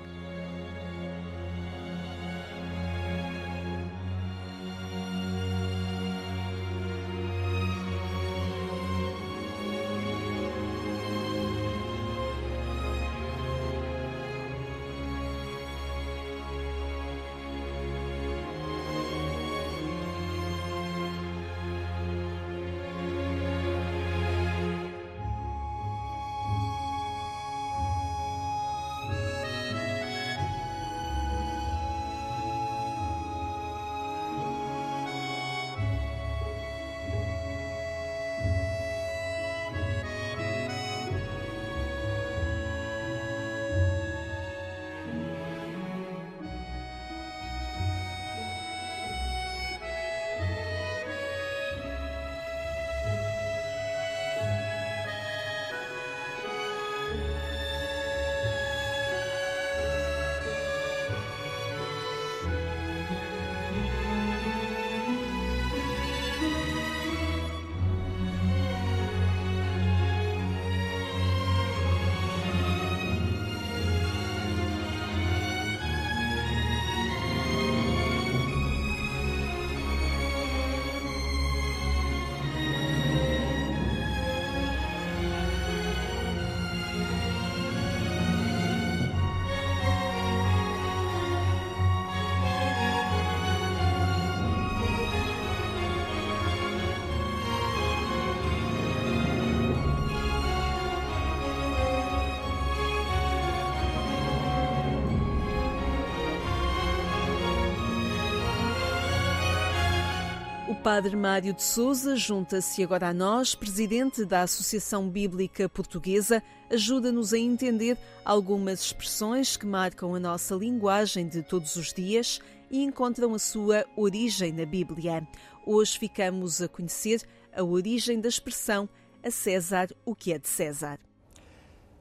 Padre 110.87 111.17
Mário 111.17 111.53
de 111.53 111.63
Souza 111.63 112.15
junta-se 112.15 112.81
agora 112.81 113.09
a 113.09 113.13
nós, 113.13 113.53
presidente 113.53 114.23
da 114.23 114.43
Associação 114.43 115.09
Bíblica 115.09 115.67
Portuguesa, 115.67 116.41
ajuda-nos 116.71 117.33
a 117.33 117.37
entender 117.37 117.97
algumas 118.23 118.79
expressões 118.79 119.57
que 119.57 119.65
marcam 119.65 120.15
a 120.15 120.19
nossa 120.19 120.55
linguagem 120.55 121.27
de 121.27 121.43
todos 121.43 121.75
os 121.75 121.91
dias 121.91 122.39
e 122.71 122.81
encontram 122.85 123.33
a 123.33 123.37
sua 123.37 123.83
origem 123.97 124.53
na 124.53 124.65
Bíblia. 124.65 125.27
Hoje 125.65 125.99
ficamos 125.99 126.61
a 126.61 126.69
conhecer 126.69 127.21
a 127.53 127.61
origem 127.61 128.21
da 128.21 128.29
expressão 128.29 128.87
a 129.21 129.29
César 129.29 129.89
o 130.05 130.15
que 130.15 130.31
é 130.31 130.39
de 130.39 130.47
César. 130.47 130.99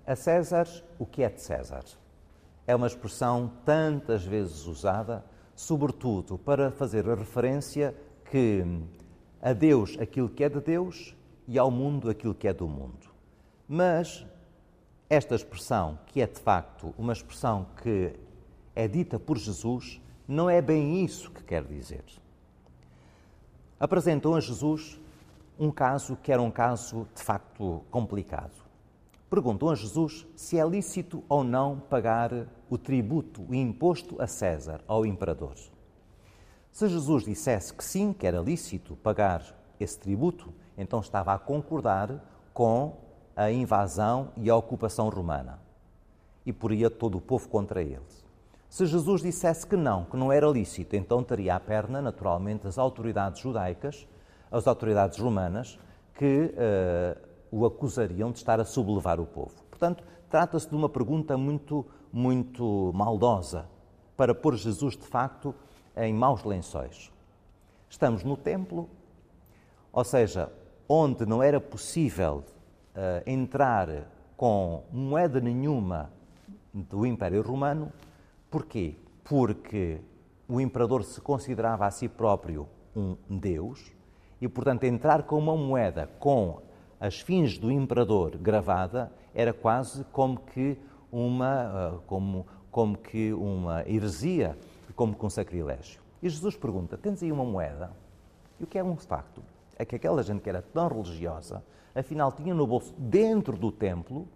A 0.07 0.15
César 0.15 0.69
o 0.97 1.05
que 1.05 1.25
é 1.25 1.29
de 1.29 1.41
César. 1.41 1.83
É 2.65 2.77
uma 2.77 2.87
expressão 2.87 3.51
tantas 3.65 4.23
vezes 4.23 4.65
usada, 4.65 5.25
sobretudo 5.57 6.39
para 6.39 6.71
fazer 6.71 7.05
referência 7.05 7.93
que 8.37 8.67
a 9.41 9.55
Deus 9.55 9.97
aquilo 9.99 10.29
que 10.29 10.45
é 10.45 10.49
de 10.51 10.61
Deus 10.61 11.17
e 11.49 11.59
ao 11.59 11.71
mundo 11.71 12.11
aquilo 12.11 12.35
que 12.35 12.47
é 12.47 12.53
do 12.53 12.69
mundo. 12.69 13.09
Mas 13.67 14.27
esta 15.09 15.35
expressão, 15.35 15.99
que 16.05 16.21
é 16.21 16.27
de 16.27 16.39
facto 16.39 16.95
uma 16.99 17.15
expressão 17.15 17.67
que 17.83 18.13
é 18.75 18.87
dita 18.87 19.19
por 19.19 19.39
Jesus, 19.39 20.03
não 20.29 20.51
é 20.51 20.61
bem 20.61 21.03
isso 21.03 21.31
que 21.31 21.43
quer 21.45 21.65
dizer. 21.65 22.05
Apresentam 23.81 24.35
a 24.35 24.41
Jesus 24.41 25.01
um 25.59 25.71
caso 25.71 26.15
que 26.17 26.31
era 26.31 26.43
um 26.43 26.51
caso 26.51 27.09
de 27.15 27.23
facto 27.23 27.83
complicado. 27.91 28.67
Perguntam 29.31 29.71
a 29.71 29.75
Jesus 29.75 30.27
se 30.37 30.59
é 30.59 30.69
lícito 30.69 31.25
ou 31.27 31.43
não 31.43 31.81
pagar 31.81 32.47
o 32.69 32.77
tributo, 32.77 33.47
o 33.49 33.55
imposto 33.55 34.21
a 34.21 34.27
César, 34.27 34.83
ao 34.87 35.07
imperador. 35.07 35.55
Se 36.77 36.91
Jesus 36.91 37.25
dissesse 37.25 37.73
que 37.73 37.83
sim, 37.83 38.13
que 38.13 38.27
era 38.27 38.39
lícito 38.39 38.97
pagar 38.97 39.43
esse 39.81 39.99
tributo, 39.99 40.53
então 40.77 41.01
estava 41.01 41.33
a 41.33 41.39
concordar 41.39 42.23
com 42.53 42.99
a 43.35 43.51
invasão 43.51 44.29
e 44.37 44.51
a 44.51 44.57
ocupação 44.57 45.09
romana. 45.09 45.59
E 46.45 46.53
poria 46.53 46.91
todo 46.91 47.17
o 47.17 47.21
povo 47.23 47.49
contra 47.49 47.81
eles. 47.81 48.23
Se 48.69 48.85
Jesus 48.85 49.23
dissesse 49.23 49.67
que 49.67 49.75
não, 49.75 50.05
que 50.05 50.19
não 50.19 50.31
era 50.31 50.47
lícito, 50.49 50.95
então 50.95 51.23
teria 51.23 51.55
à 51.55 51.61
perna, 51.61 52.03
naturalmente, 52.03 52.67
as 52.67 52.77
autoridades 52.77 53.41
judaicas, 53.41 54.07
as 54.53 54.67
autoridades 54.67 55.19
romanas, 55.19 55.79
que 56.15 56.53
uh, 56.53 57.19
o 57.51 57.65
acusariam 57.65 58.31
de 58.31 58.37
estar 58.37 58.61
a 58.61 58.67
sublevar 58.67 59.19
o 59.19 59.25
povo. 59.25 59.55
Portanto, 59.71 60.05
trata-se 60.29 60.69
de 60.69 60.77
uma 60.77 60.91
pergunta 60.91 61.39
muito, 61.39 61.87
muito 62.13 62.93
maldosa 62.95 63.67
para 64.15 64.35
pôr 64.35 64.55
Jesus, 64.57 64.95
de 64.95 65.07
facto, 65.07 65.55
em 65.97 66.13
maus 66.13 66.45
lençóis. 66.45 67.11
Estamos 67.89 68.23
no 68.23 68.37
templo, 68.37 68.89
ou 69.93 70.05
seja, 70.05 70.53
onde 70.89 71.25
não 71.25 71.43
era 71.43 71.61
possível 71.61 72.45
uh, 72.95 73.23
entrar 73.27 73.89
com 74.37 74.83
moeda 74.93 75.41
nenhuma 75.41 76.11
do 76.73 77.07
Império 77.07 77.43
Romano. 77.43 77.91
Porquê? 78.51 78.95
Porque 79.25 79.99
o 80.49 80.61
imperador 80.61 81.03
se 81.05 81.21
considerava 81.21 81.87
a 81.87 81.91
si 81.91 82.09
próprio 82.09 82.69
um 82.95 83.17
deus 83.29 83.93
e, 84.41 84.49
portanto, 84.49 84.85
entrar 84.85 85.23
com 85.23 85.39
uma 85.39 85.57
moeda 85.57 86.09
com 86.19 86.61
as 87.01 87.21
fins 87.21 87.59
do 87.59 87.71
imperador 87.71 88.37
gravada 88.37 89.13
era 89.35 89.53
quase 89.53 90.05
como 90.05 90.39
que 90.39 90.79
uma, 91.11 91.95
uh, 91.95 92.01
como, 92.07 92.47
como 92.71 92.97
que 92.97 93.33
uma 93.33 93.89
heresia 93.89 94.57
como 94.97 95.15
com 95.15 95.31
sacrilégio. 95.31 96.01
E 96.23 96.29
Jesus 96.29 96.57
pergunta: 96.57 96.97
Tens 96.97 97.23
aí 97.23 97.31
uma 97.31 97.45
moeda? 97.45 97.93
E 98.59 98.65
o 98.65 98.67
que 98.67 98.79
é 98.79 98.83
um 98.83 98.97
facto? 98.97 99.43
É 99.79 99.85
que 99.85 99.95
aquela 99.95 100.23
gente 100.23 100.41
que 100.41 100.49
era 100.49 100.63
tão 100.63 100.89
religiosa, 100.89 101.63
afinal 101.95 102.33
tinha 102.33 102.55
no 102.55 102.67
bolso, 102.67 102.95
dentro 102.97 103.57
do 103.57 103.71
templo, 103.71 104.27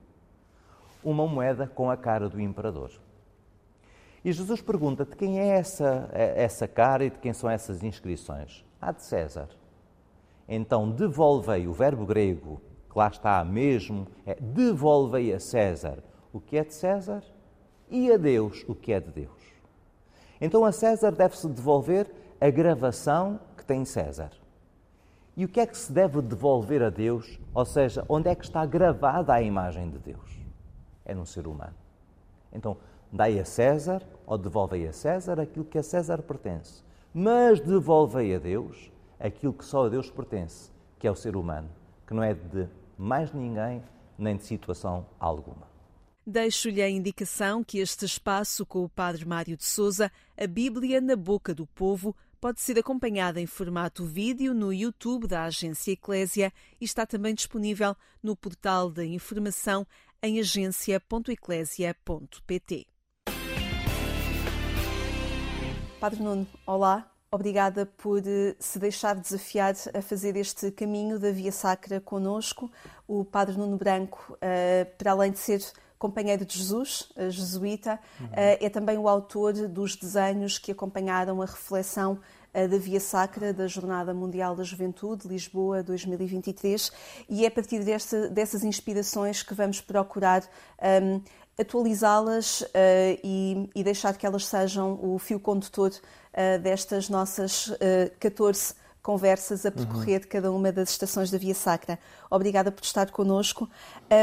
uma 1.03 1.27
moeda 1.27 1.67
com 1.67 1.91
a 1.91 1.97
cara 1.97 2.29
do 2.29 2.41
imperador. 2.41 2.93
E 4.23 4.31
Jesus 4.33 4.61
pergunta 4.61 5.07
de 5.07 5.17
quem 5.17 5.41
é 5.41 5.49
essa, 5.49 6.11
essa 6.13 6.69
cara 6.69 7.07
e 7.07 7.11
de 7.11 7.19
quem 7.19 7.33
são 7.33 7.49
essas 7.49 7.83
inscrições? 7.83 8.65
Ah, 8.79 8.93
de 8.93 9.03
César. 9.03 9.49
Então 10.47 10.91
devolvei 10.91 11.67
o 11.67 11.73
verbo 11.73 12.05
grego, 12.05 12.61
que 12.91 12.99
lá 12.99 13.09
está 13.09 13.43
mesmo, 13.43 14.07
é 14.27 14.35
devolvei 14.35 15.33
a 15.33 15.41
César 15.41 16.03
o 16.33 16.41
que 16.41 16.59
é 16.59 16.65
de 16.65 16.75
César 16.75 17.23
e 17.89 18.13
a 18.13 18.19
Deus 18.19 18.65
o 18.69 18.75
que 18.75 18.93
é 18.93 19.01
de 19.01 19.11
Deus. 19.11 19.40
Então 20.41 20.65
a 20.65 20.73
César 20.73 21.13
deve-se 21.13 21.49
devolver 21.49 22.11
a 22.41 22.49
gravação 22.49 23.39
que 23.57 23.65
tem 23.65 23.85
César. 23.85 24.31
E 25.37 25.45
o 25.45 25.49
que 25.49 25.61
é 25.61 25.67
que 25.67 25.77
se 25.77 25.93
deve 25.93 26.21
devolver 26.21 26.83
a 26.83 26.91
Deus? 26.91 27.39
Ou 27.55 27.65
seja, 27.65 28.05
onde 28.09 28.29
é 28.29 28.35
que 28.35 28.45
está 28.45 28.65
gravada 28.67 29.33
a 29.33 29.43
imagem 29.43 29.91
de 29.91 29.99
Deus? 29.99 30.39
É 31.05 31.15
num 31.15 31.25
ser 31.25 31.47
humano. 31.47 31.75
Então, 32.53 32.77
dai 33.13 33.39
a 33.39 33.45
César 33.45 34.03
ou 34.27 34.37
devolvei 34.37 34.87
a 34.87 34.93
César 34.93 35.41
aquilo 35.41 35.65
que 35.65 35.79
a 35.79 35.83
César 35.83 36.23
pertence. 36.23 36.83
Mas 37.13 37.61
devolvei 37.61 38.35
a 38.35 38.39
Deus 38.39 38.91
aquilo 39.19 39.53
que 39.53 39.65
só 39.65 39.87
a 39.87 39.89
Deus 39.89 40.11
pertence, 40.11 40.71
que 40.99 41.07
é 41.07 41.11
o 41.11 41.17
ser 41.17 41.37
humano, 41.37 41.69
que 42.07 42.15
não 42.15 42.23
é 42.23 42.35
de 42.35 42.69
mais 42.97 43.33
ninguém 43.33 43.83
nem 44.19 44.37
de 44.37 44.45
situação 44.45 45.07
alguma. 45.19 45.70
Deixo-lhe 46.31 46.81
a 46.81 46.89
indicação 46.89 47.63
que 47.65 47.81
este 47.81 48.05
espaço 48.05 48.65
com 48.65 48.85
o 48.85 48.89
Padre 48.89 49.27
Mário 49.27 49.57
de 49.57 49.65
Souza, 49.65 50.13
a 50.39 50.47
Bíblia 50.47 51.01
na 51.01 51.17
boca 51.17 51.53
do 51.53 51.67
povo, 51.67 52.15
pode 52.41 52.61
ser 52.61 52.79
acompanhada 52.79 53.41
em 53.41 53.47
formato 53.47 54.05
vídeo 54.05 54.55
no 54.55 54.73
YouTube 54.73 55.27
da 55.27 55.43
Agência 55.43 55.91
Eclésia 55.91 56.53
e 56.81 56.85
está 56.85 57.05
também 57.05 57.35
disponível 57.35 57.97
no 58.23 58.37
portal 58.37 58.93
da 58.93 59.05
informação 59.05 59.85
em 60.23 60.39
agência.eclésia.pt. 60.39 62.87
Padre 65.99 66.23
Nuno, 66.23 66.47
olá. 66.65 67.11
Obrigada 67.33 67.87
por 67.87 68.23
eh, 68.25 68.55
se 68.61 68.79
deixar 68.79 69.17
desafiar 69.17 69.75
a 69.93 70.01
fazer 70.01 70.37
este 70.37 70.71
caminho 70.71 71.19
da 71.19 71.33
Via 71.33 71.51
Sacra 71.51 72.01
conosco. 72.01 72.71
O 73.07 73.25
Padre 73.25 73.57
Nuno 73.57 73.77
Branco, 73.77 74.39
eh, 74.41 74.85
para 74.97 75.11
além 75.11 75.33
de 75.33 75.41
ser 75.41 75.61
companheiro 76.01 76.45
de 76.45 76.59
Jesus, 76.59 77.13
jesuíta, 77.29 78.01
uhum. 78.19 78.29
é 78.33 78.69
também 78.69 78.99
o 78.99 79.07
autor 79.07 79.53
dos 79.69 79.95
desenhos 79.95 80.59
que 80.59 80.73
acompanharam 80.73 81.41
a 81.43 81.45
reflexão 81.45 82.19
da 82.53 82.79
Via 82.79 82.99
Sacra 82.99 83.53
da 83.53 83.69
Jornada 83.69 84.13
Mundial 84.13 84.57
da 84.57 84.65
Juventude, 84.65 85.29
Lisboa 85.29 85.83
2023, 85.83 86.91
e 87.29 87.45
é 87.45 87.49
a 87.49 87.51
partir 87.51 87.85
desta, 87.85 88.29
dessas 88.29 88.65
inspirações 88.65 89.43
que 89.43 89.55
vamos 89.55 89.81
procurar 89.81 90.43
um, 91.03 91.21
atualizá-las 91.61 92.63
uh, 92.63 92.67
e, 93.23 93.69
e, 93.75 93.85
deixar 93.85 94.17
que 94.17 94.27
elas 94.27 94.47
sejam 94.47 94.99
o 95.03 95.19
fio 95.19 95.39
condutor 95.39 95.91
uh, 95.91 96.59
destas 96.61 97.09
nossas 97.09 97.69
uh, 97.69 97.77
14 98.19 98.75
conversas 99.03 99.65
a 99.65 99.71
percorrer 99.71 100.23
uhum. 100.23 100.29
cada 100.29 100.53
uma 100.53 100.73
das 100.73 100.91
estações 100.91 101.31
da 101.31 101.39
Via 101.39 101.55
Sacra. 101.55 101.99
Obrigada 102.31 102.71
por 102.71 102.85
estar 102.85 103.11
connosco. 103.11 103.69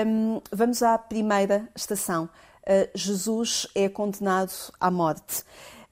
Um, 0.06 0.42
vamos 0.52 0.82
à 0.84 0.98
primeira 0.98 1.68
estação. 1.76 2.30
Uh, 2.64 2.90
Jesus 2.94 3.68
é 3.74 3.90
condenado 3.90 4.54
à 4.80 4.92
morte. 4.92 5.44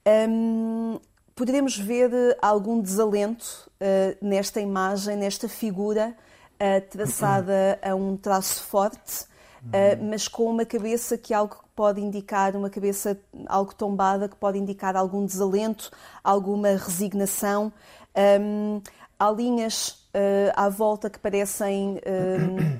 Um, 0.06 1.00
poderemos 1.34 1.76
ver 1.76 2.10
algum 2.40 2.80
desalento 2.80 3.70
uh, 3.80 4.16
nesta 4.24 4.60
imagem, 4.60 5.16
nesta 5.16 5.48
figura 5.48 6.14
uh, 6.54 6.90
traçada 6.90 7.78
a 7.82 7.94
um 7.94 8.16
traço 8.16 8.62
forte, 8.62 9.24
uhum. 9.62 10.10
mas 10.10 10.28
com 10.28 10.44
uma 10.44 10.64
cabeça 10.64 11.18
que 11.18 11.34
algo 11.34 11.66
pode 11.76 12.00
indicar, 12.00 12.56
uma 12.56 12.70
cabeça 12.70 13.18
algo 13.46 13.74
tombada, 13.74 14.28
que 14.28 14.36
pode 14.36 14.58
indicar 14.58 14.96
algum 14.96 15.26
desalento, 15.26 15.90
alguma 16.24 16.68
resignação. 16.68 17.70
Um, 18.16 18.80
há 19.18 19.30
linhas 19.30 20.08
uh, 20.14 20.52
à 20.54 20.68
volta 20.68 21.10
que 21.10 21.18
parecem 21.18 22.00
um, 22.06 22.78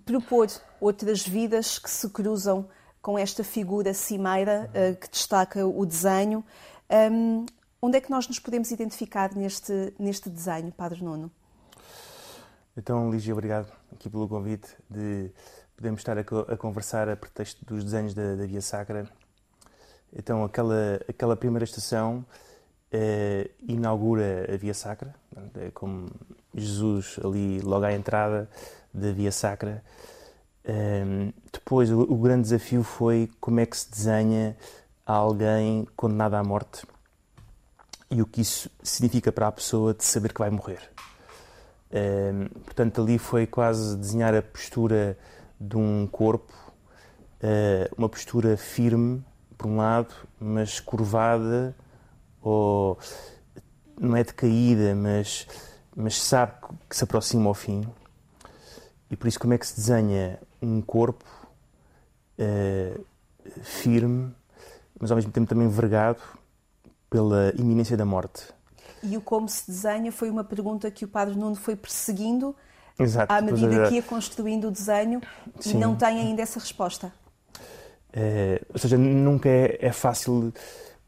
propor 0.04 0.48
outras 0.80 1.26
vidas 1.26 1.78
que 1.78 1.90
se 1.90 2.08
cruzam 2.10 2.68
com 3.00 3.18
esta 3.18 3.44
figura 3.44 3.94
cimeira 3.94 4.70
uh, 4.70 4.96
que 4.96 5.08
destaca 5.08 5.64
o 5.66 5.86
desenho. 5.86 6.44
Um, 6.90 7.46
onde 7.80 7.98
é 7.98 8.00
que 8.00 8.10
nós 8.10 8.26
nos 8.26 8.38
podemos 8.38 8.70
identificar 8.70 9.34
neste, 9.34 9.94
neste 9.98 10.28
desenho, 10.28 10.72
Padre 10.72 11.04
Nuno? 11.04 11.30
Então, 12.76 13.10
Lígia, 13.10 13.32
obrigado 13.32 13.72
aqui 13.92 14.08
pelo 14.10 14.28
convite 14.28 14.68
de 14.88 15.30
podermos 15.76 16.00
estar 16.00 16.18
a, 16.18 16.20
a 16.20 16.56
conversar 16.56 17.08
a 17.08 17.16
pretexto 17.16 17.64
dos 17.64 17.84
desenhos 17.84 18.14
da, 18.14 18.34
da 18.34 18.46
Via 18.46 18.60
Sacra. 18.60 19.08
Então, 20.12 20.42
aquela, 20.42 21.00
aquela 21.08 21.36
primeira 21.36 21.64
estação 21.64 22.24
uh, 22.92 23.50
inaugura 23.66 24.46
a 24.52 24.56
Via 24.56 24.74
Sacra, 24.74 25.14
é 25.56 25.70
como 25.70 26.08
Jesus 26.54 27.18
ali 27.24 27.60
logo 27.60 27.84
à 27.84 27.92
entrada 27.92 28.48
da 28.92 29.12
Via 29.12 29.32
Sacra. 29.32 29.82
Um, 30.66 30.72
ehm, 30.72 31.32
depois, 31.52 31.90
o, 31.90 32.00
o, 32.00 32.16
grande 32.16 32.42
desafio 32.42 32.82
foi 32.82 33.30
como 33.40 33.60
é 33.60 33.66
que 33.66 33.76
se 33.76 33.90
desenha 33.90 34.56
alguém 35.06 35.86
condenado 35.96 36.34
à 36.34 36.44
morte. 36.44 36.86
e 38.10 38.22
o 38.22 38.26
que 38.26 38.40
isso 38.40 38.70
significa 38.82 39.30
para 39.30 39.48
a 39.48 39.52
pessoa 39.52 39.92
de 39.92 40.02
saber 40.04 40.32
que 40.32 40.40
vai 40.40 40.50
morrer. 40.50 40.80
Uh, 41.90 42.48
portanto, 42.60 43.02
ali 43.02 43.18
foi 43.18 43.46
quase 43.46 43.96
desenhar 43.96 44.34
a 44.34 44.42
postura 44.42 45.16
de 45.60 45.76
um 45.76 46.06
corpo, 46.06 46.52
uh, 47.42 47.94
uma 47.96 48.08
postura 48.08 48.56
firme, 48.56 49.22
por 49.56 49.66
um 49.66 49.76
lado, 49.76 50.14
mas 50.38 50.80
curvada, 50.80 51.74
ou 52.48 52.98
não 54.00 54.16
é 54.16 54.24
decaída, 54.24 54.94
mas, 54.94 55.46
mas 55.94 56.20
sabe 56.20 56.52
que 56.88 56.96
se 56.96 57.04
aproxima 57.04 57.48
ao 57.48 57.54
fim. 57.54 57.86
E 59.10 59.16
por 59.16 59.26
isso, 59.26 59.38
como 59.38 59.54
é 59.54 59.58
que 59.58 59.66
se 59.66 59.76
desenha 59.76 60.38
um 60.60 60.80
corpo 60.80 61.24
uh, 62.38 63.04
firme, 63.62 64.34
mas 64.98 65.10
ao 65.10 65.16
mesmo 65.16 65.32
tempo 65.32 65.48
também 65.48 65.68
vergado 65.68 66.20
pela 67.08 67.52
iminência 67.56 67.96
da 67.96 68.04
morte? 68.04 68.46
E 69.02 69.16
o 69.16 69.20
como 69.20 69.48
se 69.48 69.70
desenha 69.70 70.10
foi 70.10 70.28
uma 70.28 70.44
pergunta 70.44 70.90
que 70.90 71.04
o 71.04 71.08
Padre 71.08 71.36
Nuno 71.36 71.54
foi 71.54 71.76
perseguindo 71.76 72.54
Exato, 72.98 73.32
à 73.32 73.40
medida 73.40 73.88
que 73.88 73.94
ia 73.94 74.02
construindo 74.02 74.68
o 74.68 74.70
desenho 74.70 75.20
Sim. 75.60 75.70
e 75.70 75.74
não 75.74 75.94
tem 75.94 76.20
ainda 76.20 76.42
essa 76.42 76.58
resposta. 76.58 77.12
É, 78.12 78.60
ou 78.72 78.78
seja, 78.78 78.98
nunca 78.98 79.48
é, 79.48 79.78
é, 79.80 79.92
fácil, 79.92 80.52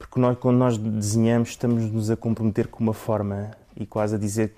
porque 0.00 0.18
nós, 0.18 0.38
quando 0.38 0.56
nós 0.56 0.78
desenhamos, 0.78 1.50
estamos-nos 1.50 2.10
a 2.10 2.16
comprometer 2.16 2.68
com 2.68 2.82
uma 2.82 2.94
forma 2.94 3.50
e 3.76 3.84
quase 3.84 4.14
a 4.14 4.18
dizer 4.18 4.54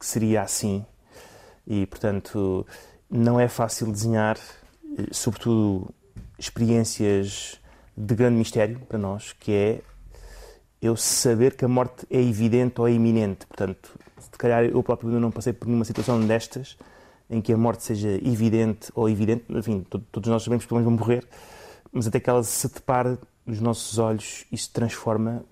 que 0.00 0.06
seria 0.06 0.40
assim. 0.40 0.84
E, 1.66 1.84
portanto, 1.84 2.66
não 3.08 3.38
é 3.38 3.46
fácil 3.46 3.92
desenhar, 3.92 4.38
eh, 4.98 5.04
sobretudo 5.12 5.90
experiências 6.38 7.60
de 7.94 8.14
grande 8.14 8.38
mistério 8.38 8.80
para 8.88 8.98
nós, 8.98 9.34
que 9.34 9.52
é 9.52 9.80
eu 10.80 10.96
saber 10.96 11.56
que 11.56 11.64
a 11.66 11.68
morte 11.68 12.06
é 12.10 12.20
evidente 12.20 12.80
ou 12.80 12.88
é 12.88 12.92
iminente. 12.92 13.46
Portanto, 13.46 13.98
se 14.18 14.30
calhar 14.30 14.64
eu 14.64 14.82
próprio 14.82 15.20
não 15.20 15.30
passei 15.30 15.52
por 15.52 15.66
nenhuma 15.66 15.84
situação 15.84 16.18
destas 16.26 16.74
em 17.28 17.42
que 17.42 17.52
a 17.52 17.56
morte 17.56 17.82
seja 17.82 18.08
evidente 18.26 18.90
ou 18.94 19.10
evidente, 19.10 19.44
enfim, 19.50 19.84
todos 20.10 20.30
nós 20.30 20.42
sabemos 20.42 20.64
que 20.64 20.72
vamos 20.72 20.90
morrer, 20.90 21.22
mas 21.92 22.06
até 22.06 22.18
que 22.18 22.30
ela 22.30 22.42
se 22.42 22.66
depara 22.72 23.18
nos 23.46 23.60
nossos 23.60 23.98
olhos 23.98 24.44
se 24.54 24.70
transforma 24.70 25.44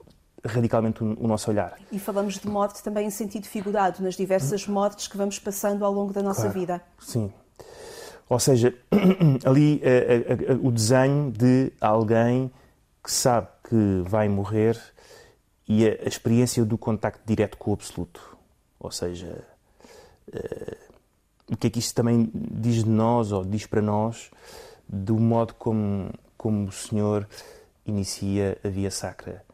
radicalmente 0.45 1.03
o 1.03 1.27
nosso 1.27 1.51
olhar. 1.51 1.79
E 1.91 1.99
falamos 1.99 2.39
de 2.39 2.47
morte 2.49 2.83
também 2.83 3.07
em 3.07 3.11
sentido 3.11 3.47
figurado, 3.47 4.03
nas 4.03 4.15
diversas 4.15 4.67
mortes 4.67 5.09
que 5.09 5.17
vamos 5.17 5.39
passando 5.39 5.85
ao 5.85 5.93
longo 5.93 6.13
da 6.13 6.23
nossa 6.23 6.43
claro, 6.43 6.59
vida. 6.59 6.83
Sim. 6.99 7.33
Ou 8.29 8.39
seja, 8.39 8.75
ali 9.45 9.81
a, 9.83 10.53
a, 10.53 10.55
a, 10.55 10.57
o 10.61 10.71
desenho 10.71 11.31
de 11.31 11.73
alguém 11.81 12.51
que 13.03 13.11
sabe 13.11 13.49
que 13.69 14.03
vai 14.05 14.29
morrer 14.29 14.79
e 15.67 15.87
a, 15.87 16.07
experiência 16.07 16.65
do 16.65 16.77
contacto 16.77 17.23
direto 17.25 17.57
com 17.57 17.71
o 17.71 17.75
absoluto. 17.75 18.37
Ou 18.79 18.91
seja, 18.91 19.45
uh, 20.29 20.77
o 21.51 21.57
que 21.57 21.69
é 21.69 21.71
que 21.71 21.79
isto 21.79 21.95
também 21.95 22.31
diz 22.35 22.85
de 22.85 22.91
nós, 22.91 23.33
ou 23.33 23.45
diz 23.45 23.67
para 23.67 23.81
nós, 23.81 24.31
do 24.87 25.19
modo 25.19 25.55
como, 25.55 26.11
como 26.37 26.69
o 26.69 26.73
Senhor 26.73 27.27
inicia 27.87 28.59
a 28.65 28.69
via 28.69 28.91
sacra. 28.91 29.45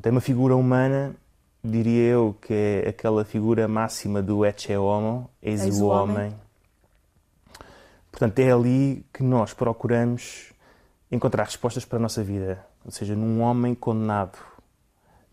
Tem 0.00 0.10
uma 0.10 0.20
figura 0.20 0.56
humana, 0.56 1.14
diria 1.62 2.10
eu, 2.10 2.36
que 2.40 2.54
é 2.54 2.88
aquela 2.88 3.24
figura 3.24 3.68
máxima 3.68 4.22
do 4.22 4.44
ecce 4.44 4.74
homo, 4.76 5.28
eis, 5.42 5.62
eis 5.62 5.80
o 5.80 5.88
homem. 5.88 6.16
homem. 6.16 6.34
Portanto, 8.10 8.38
é 8.38 8.50
ali 8.50 9.04
que 9.12 9.22
nós 9.22 9.52
procuramos 9.52 10.52
encontrar 11.10 11.44
respostas 11.44 11.84
para 11.84 11.98
a 11.98 12.00
nossa 12.00 12.22
vida. 12.22 12.64
Ou 12.84 12.90
seja, 12.90 13.14
num 13.14 13.42
homem 13.42 13.74
condenado, 13.74 14.38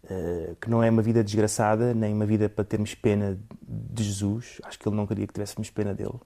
eh, 0.10 0.56
que 0.60 0.70
não 0.70 0.84
é 0.84 0.90
uma 0.90 1.02
vida 1.02 1.24
desgraçada, 1.24 1.94
nem 1.94 2.14
uma 2.14 2.26
vida 2.26 2.50
para 2.50 2.64
termos 2.64 2.94
pena 2.94 3.38
de 3.62 4.04
Jesus. 4.04 4.60
Acho 4.64 4.78
que 4.78 4.88
ele 4.88 4.96
não 4.96 5.08
queria 5.08 5.26
que 5.26 5.34
tivéssemos 5.34 5.70
pena 5.70 5.94
dele. 5.94 6.20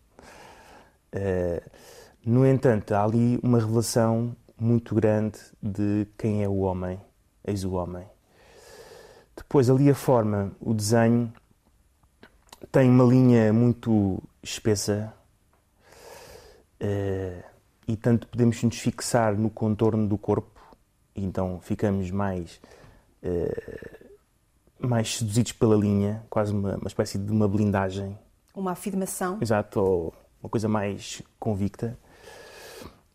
Eh, 1.12 1.62
no 2.26 2.45
entanto, 2.45 2.93
há 2.93 3.04
ali 3.04 3.39
uma 3.43 3.60
revelação 3.60 4.36
muito 4.62 4.93
grande 4.93 5.39
de 5.62 6.08
quem 6.15 6.43
é 6.43 6.47
o 6.47 6.60
homem, 6.60 7.02
eis 7.43 7.63
o 7.63 7.71
homem. 7.74 8.06
Depois, 9.36 9.71
ali 9.71 9.89
a 9.89 9.95
forma, 9.95 10.52
o 10.60 10.71
desenho, 10.71 11.34
tem 12.71 12.88
uma 12.88 13.04
linha 13.04 13.52
muito 13.52 14.21
espessa 14.43 15.12
uh, 16.80 17.43
e 17.88 17.97
tanto 17.97 18.28
podemos 18.28 18.62
nos 18.62 18.78
fixar 18.78 19.36
no 19.36 19.50
contorno 19.50 20.08
do 20.08 20.17
corpo, 20.17 20.62
então 21.15 21.60
ficamos 21.60 22.12
mais, 22.12 22.62
uh, 23.24 24.08
mais 24.80 25.17
seduzidos 25.17 25.54
pela 25.54 25.76
linha, 25.76 26.24
quase 26.30 26.54
uma, 26.54 26.76
uma 26.76 26.88
espécie 26.88 27.17
de 27.17 27.32
uma 27.32 27.47
blindagem. 27.47 28.15
Uma 28.54 28.74
afirmação. 28.74 29.39
Exato, 29.41 29.80
ou 29.80 30.13
uma 30.39 30.50
coisa 30.50 30.69
mais 30.69 31.24
convicta 31.39 31.97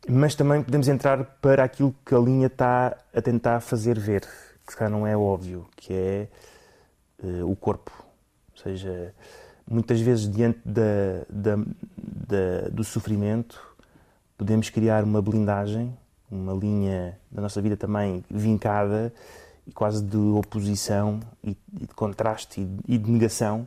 mas 0.08 0.34
também 0.34 0.62
podemos 0.62 0.88
entrar 0.88 1.24
para 1.40 1.64
aquilo 1.64 1.94
que 2.04 2.14
a 2.14 2.18
linha 2.18 2.46
está 2.46 2.96
a 3.14 3.20
tentar 3.20 3.60
fazer 3.60 3.98
ver, 3.98 4.20
que 4.64 4.72
se 4.72 4.76
calhar 4.76 4.90
não 4.90 5.06
é 5.06 5.16
óbvio, 5.16 5.66
que 5.76 5.92
é 5.92 6.28
uh, 7.22 7.50
o 7.50 7.56
corpo. 7.56 7.92
Ou 8.52 8.62
seja, 8.62 9.12
muitas 9.68 10.00
vezes 10.00 10.30
diante 10.30 10.60
da, 10.64 11.24
da, 11.28 11.56
da, 11.96 12.68
do 12.70 12.84
sofrimento 12.84 13.60
podemos 14.38 14.70
criar 14.70 15.02
uma 15.02 15.20
blindagem, 15.20 15.96
uma 16.30 16.52
linha 16.52 17.18
da 17.30 17.42
nossa 17.42 17.60
vida 17.60 17.76
também 17.76 18.24
vincada 18.30 19.12
e 19.66 19.72
quase 19.72 20.02
de 20.02 20.16
oposição 20.16 21.20
e, 21.42 21.56
de 21.72 21.86
contraste 21.88 22.60
e, 22.60 22.94
e 22.94 22.98
de 22.98 23.10
negação, 23.10 23.66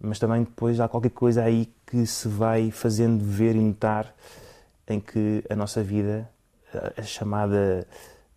mas 0.00 0.18
também 0.18 0.42
depois 0.42 0.80
há 0.80 0.88
qualquer 0.88 1.10
coisa 1.10 1.44
aí 1.44 1.72
que 1.86 2.04
se 2.06 2.26
vai 2.26 2.70
fazendo 2.70 3.24
ver 3.24 3.54
e 3.54 3.60
notar 3.60 4.12
em 4.90 5.00
que 5.00 5.44
a 5.48 5.54
nossa 5.54 5.82
vida, 5.82 6.28
a 6.96 7.02
chamada. 7.02 7.86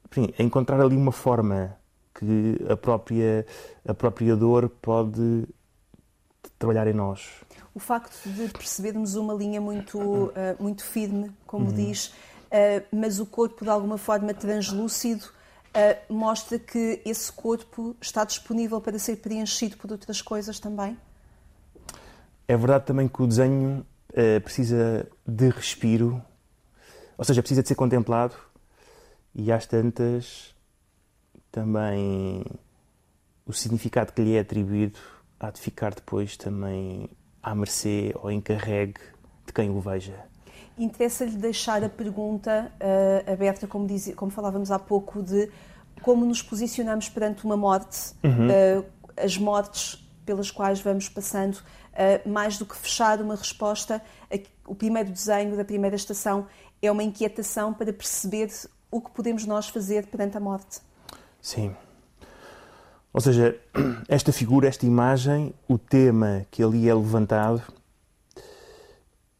Enfim, 0.09 0.33
encontrar 0.37 0.79
ali 0.79 0.95
uma 0.95 1.11
forma 1.11 1.75
que 2.13 2.59
a 2.69 2.77
própria, 2.77 3.45
a 3.87 3.93
própria 3.93 4.35
dor 4.35 4.69
pode 4.69 5.47
trabalhar 6.59 6.87
em 6.87 6.93
nós. 6.93 7.41
O 7.73 7.79
facto 7.79 8.29
de 8.29 8.47
percebermos 8.49 9.15
uma 9.15 9.33
linha 9.33 9.59
muito, 9.59 9.99
uh, 9.99 10.31
muito 10.61 10.83
firme, 10.83 11.31
como 11.47 11.67
uhum. 11.67 11.73
diz, 11.73 12.07
uh, 12.07 12.85
mas 12.91 13.19
o 13.19 13.25
corpo 13.25 13.63
de 13.65 13.71
alguma 13.71 13.97
forma 13.97 14.33
translúcido, 14.33 15.25
uh, 15.25 16.13
mostra 16.13 16.59
que 16.59 17.01
esse 17.03 17.31
corpo 17.31 17.95
está 17.99 18.23
disponível 18.23 18.79
para 18.79 18.99
ser 18.99 19.17
preenchido 19.17 19.77
por 19.77 19.91
outras 19.91 20.21
coisas 20.21 20.59
também? 20.59 20.95
É 22.47 22.55
verdade 22.55 22.85
também 22.85 23.07
que 23.07 23.21
o 23.21 23.27
desenho 23.27 23.85
precisa 24.43 25.07
de 25.25 25.49
respiro 25.49 26.21
ou 27.17 27.23
seja, 27.25 27.41
precisa 27.41 27.61
de 27.61 27.67
ser 27.67 27.75
contemplado 27.75 28.35
e 29.35 29.51
às 29.51 29.65
tantas 29.65 30.53
também 31.51 32.43
o 33.45 33.53
significado 33.53 34.13
que 34.13 34.21
lhe 34.21 34.35
é 34.35 34.39
atribuído 34.39 34.99
há 35.39 35.51
de 35.51 35.59
ficar 35.59 35.93
depois 35.93 36.37
também 36.37 37.09
à 37.41 37.53
mercê 37.53 38.13
ou 38.15 38.31
encarregue 38.31 38.99
de 39.45 39.53
quem 39.53 39.69
o 39.69 39.79
veja. 39.79 40.15
Interessa-lhe 40.77 41.37
deixar 41.37 41.83
a 41.83 41.89
pergunta 41.89 42.71
uh, 42.79 43.31
aberta, 43.31 43.67
como, 43.67 43.85
diz, 43.85 44.13
como 44.15 44.31
falávamos 44.31 44.71
há 44.71 44.79
pouco, 44.79 45.21
de 45.21 45.51
como 46.01 46.25
nos 46.25 46.41
posicionamos 46.41 47.09
perante 47.09 47.45
uma 47.45 47.55
morte, 47.55 48.13
uhum. 48.23 48.47
uh, 48.79 48.85
as 49.15 49.37
mortes 49.37 50.03
pelas 50.25 50.49
quais 50.49 50.79
vamos 50.79 51.09
passando, 51.09 51.55
uh, 51.57 52.27
mais 52.27 52.57
do 52.57 52.65
que 52.65 52.75
fechar 52.75 53.21
uma 53.21 53.35
resposta, 53.35 54.01
o 54.65 54.73
primeiro 54.73 55.11
desenho 55.11 55.55
da 55.57 55.65
primeira 55.65 55.95
estação 55.95 56.47
é 56.83 56.91
uma 56.91 57.01
inquietação 57.01 57.73
para 57.73 57.93
perceber 57.93 58.49
o 58.91 58.99
que 58.99 59.09
podemos 59.11 59.45
nós 59.45 59.69
fazer 59.69 60.05
perante 60.07 60.35
a 60.35 60.39
morte. 60.39 60.81
Sim. 61.41 61.73
Ou 63.13 63.21
seja, 63.21 63.57
esta 64.09 64.33
figura, 64.33 64.67
esta 64.67 64.85
imagem, 64.85 65.53
o 65.65 65.77
tema 65.77 66.45
que 66.51 66.61
ali 66.61 66.89
é 66.89 66.93
levantado, 66.93 67.63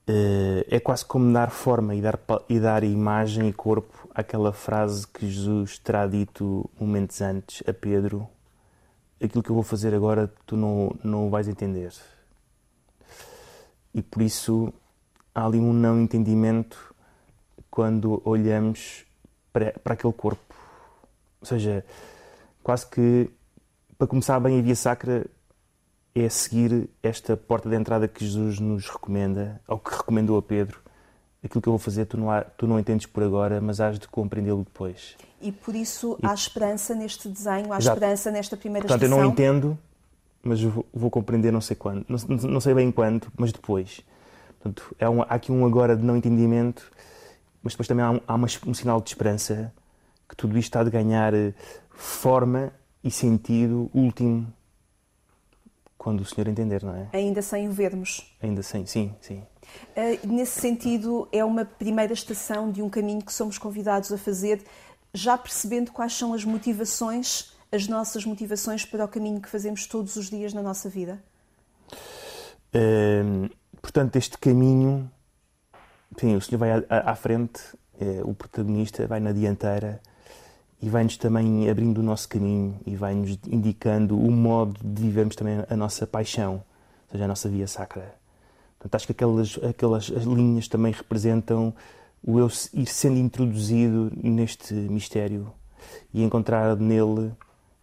eh, 0.08 0.66
é 0.70 0.80
quase 0.80 1.04
como 1.04 1.34
dar 1.34 1.52
forma 1.52 1.94
e 1.94 2.02
dar, 2.02 2.18
e 2.48 2.60
dar 2.62 2.84
imagem 2.84 3.50
e 3.50 3.54
corpo 3.54 4.10
àquela 4.16 4.54
frase 4.54 5.06
que 5.06 5.30
Jesus 5.30 5.78
terá 5.78 6.08
dito 6.08 6.70
momentos 6.80 7.20
antes 7.22 7.62
a 7.68 7.74
Pedro: 7.74 8.26
Aquilo 9.22 9.44
que 9.44 9.50
eu 9.50 9.56
vou 9.56 9.64
fazer 9.64 9.94
agora 9.94 10.32
tu 10.46 10.56
não, 10.56 10.96
não 11.04 11.30
vais 11.30 11.50
entender. 11.50 11.94
E 13.94 14.02
por 14.02 14.22
isso 14.22 14.74
há 15.36 15.46
ali 15.46 15.60
um 15.60 15.74
não 15.74 16.02
entendimento 16.02 16.93
quando 17.74 18.22
olhamos 18.24 19.04
para, 19.52 19.72
para 19.84 19.96
aquele 19.96 20.14
corpo. 20.14 20.54
Ou 21.42 21.48
seja, 21.48 21.84
quase 22.62 22.86
que 22.86 23.32
para 23.98 24.06
começar 24.06 24.40
bem 24.40 24.60
a 24.60 24.62
via 24.62 24.76
sacra 24.76 25.26
é 26.14 26.30
seguir 26.30 26.88
esta 27.02 27.36
porta 27.36 27.68
de 27.68 27.76
entrada 27.76 28.08
que 28.08 28.24
Jesus 28.24 28.60
nos 28.60 28.88
recomenda, 28.88 29.60
ou 29.68 29.80
que 29.80 29.90
recomendou 29.90 30.38
a 30.38 30.42
Pedro, 30.44 30.80
aquilo 31.44 31.64
que 31.64 31.68
eu 31.68 31.72
vou 31.72 31.80
fazer 31.80 32.06
tu 32.06 32.16
não, 32.16 32.30
há, 32.30 32.42
tu 32.42 32.68
não 32.68 32.80
entendes 32.80 33.08
por 33.08 33.24
agora, 33.24 33.60
mas 33.60 33.82
has 33.82 33.98
de 33.98 34.08
compreendê-lo 34.08 34.64
depois. 34.64 35.16
E 35.42 35.52
por 35.52 35.74
isso 35.74 36.16
e... 36.22 36.28
há 36.28 36.34
esperança 36.36 36.94
neste 36.94 37.28
desenho, 37.28 37.74
há 37.74 37.80
Exato. 37.80 37.98
esperança 37.98 38.30
nesta 38.30 38.56
primeira 38.56 38.88
Portanto, 38.88 39.02
estação. 39.02 39.18
eu 39.18 39.26
não 39.26 39.32
entendo, 39.32 39.76
mas 40.44 40.62
vou, 40.62 40.86
vou 40.94 41.10
compreender 41.10 41.52
não 41.52 41.62
sei 41.62 41.76
quando, 41.76 42.06
não, 42.08 42.20
não, 42.52 42.60
sei 42.60 42.76
bem 42.76 42.92
quando, 42.92 43.32
mas 43.36 43.52
depois. 43.52 44.02
Portanto, 44.60 44.96
é 45.00 45.10
um, 45.10 45.24
há 45.24 45.26
aqui 45.30 45.52
um 45.52 45.66
agora 45.66 45.98
de 45.98 46.04
não 46.04 46.16
entendimento, 46.16 46.92
mas 47.64 47.74
depois 47.74 47.88
também 47.88 48.06
há, 48.06 48.12
um, 48.12 48.20
há 48.28 48.36
uma, 48.36 48.48
um 48.68 48.74
sinal 48.74 49.02
de 49.02 49.10
esperança 49.10 49.74
que 50.28 50.36
tudo 50.36 50.58
isto 50.58 50.68
está 50.68 50.84
de 50.84 50.90
ganhar 50.90 51.34
eh, 51.34 51.54
forma 51.90 52.74
e 53.04 53.10
sentido 53.10 53.90
último 53.94 54.52
quando 55.98 56.20
o 56.20 56.26
Senhor 56.26 56.50
entender, 56.50 56.84
não 56.84 56.94
é? 56.94 57.08
Ainda 57.14 57.42
sem 57.42 57.70
o 57.70 57.72
vermos. 57.72 58.36
Ainda 58.42 58.62
sem, 58.62 58.86
sim, 58.86 59.16
sim. 59.22 59.42
Uh, 59.96 60.28
nesse 60.28 60.60
sentido, 60.60 61.30
é 61.32 61.46
uma 61.46 61.64
primeira 61.64 62.12
estação 62.12 62.70
de 62.70 62.82
um 62.82 62.90
caminho 62.90 63.22
que 63.22 63.32
somos 63.32 63.58
convidados 63.58 64.12
a 64.12 64.18
fazer, 64.18 64.62
já 65.14 65.38
percebendo 65.38 65.92
quais 65.92 66.14
são 66.14 66.34
as 66.34 66.44
motivações, 66.44 67.54
as 67.72 67.88
nossas 67.88 68.26
motivações 68.26 68.84
para 68.84 69.06
o 69.06 69.08
caminho 69.08 69.40
que 69.40 69.48
fazemos 69.48 69.88
todos 69.88 70.18
os 70.18 70.30
dias 70.30 70.54
na 70.54 70.62
nossa 70.62 70.90
vida? 70.90 71.24
Uh, 72.76 73.50
portanto, 73.82 74.18
este 74.18 74.38
caminho, 74.38 75.10
sim, 76.18 76.36
o 76.36 76.42
Senhor 76.42 76.60
vai 76.60 76.72
à, 76.72 77.12
à 77.12 77.16
frente, 77.16 77.62
é, 78.00 78.22
o 78.24 78.34
protagonista 78.34 79.06
vai 79.08 79.20
na 79.20 79.32
dianteira 79.32 80.02
e 80.82 80.90
vai-nos 80.90 81.18
também 81.18 81.70
abrindo 81.70 82.00
o 82.00 82.04
nosso 82.04 82.28
caminho 82.28 82.78
e 82.86 82.96
vai-nos 82.96 83.40
indicando 83.48 84.18
o 84.18 84.32
modo 84.32 84.80
de 84.84 85.02
vivermos 85.02 85.36
também 85.36 85.64
a 85.70 85.76
nossa 85.78 86.06
paixão, 86.06 86.56
ou 86.56 87.12
seja, 87.12 87.24
a 87.24 87.28
nossa 87.28 87.48
via 87.48 87.68
sacra. 87.68 88.16
Portanto, 88.78 88.96
acho 88.96 89.06
que 89.06 89.12
aquelas, 89.14 89.60
aquelas 89.64 90.08
linhas 90.10 90.68
também 90.68 90.92
representam 90.92 91.74
o 92.22 92.38
eu 92.40 92.50
ir 92.74 92.86
sendo 92.86 93.18
introduzido 93.18 94.12
neste 94.16 94.74
mistério 94.74 95.54
e 96.14 96.22
encontrar 96.24 96.76
nele 96.76 97.32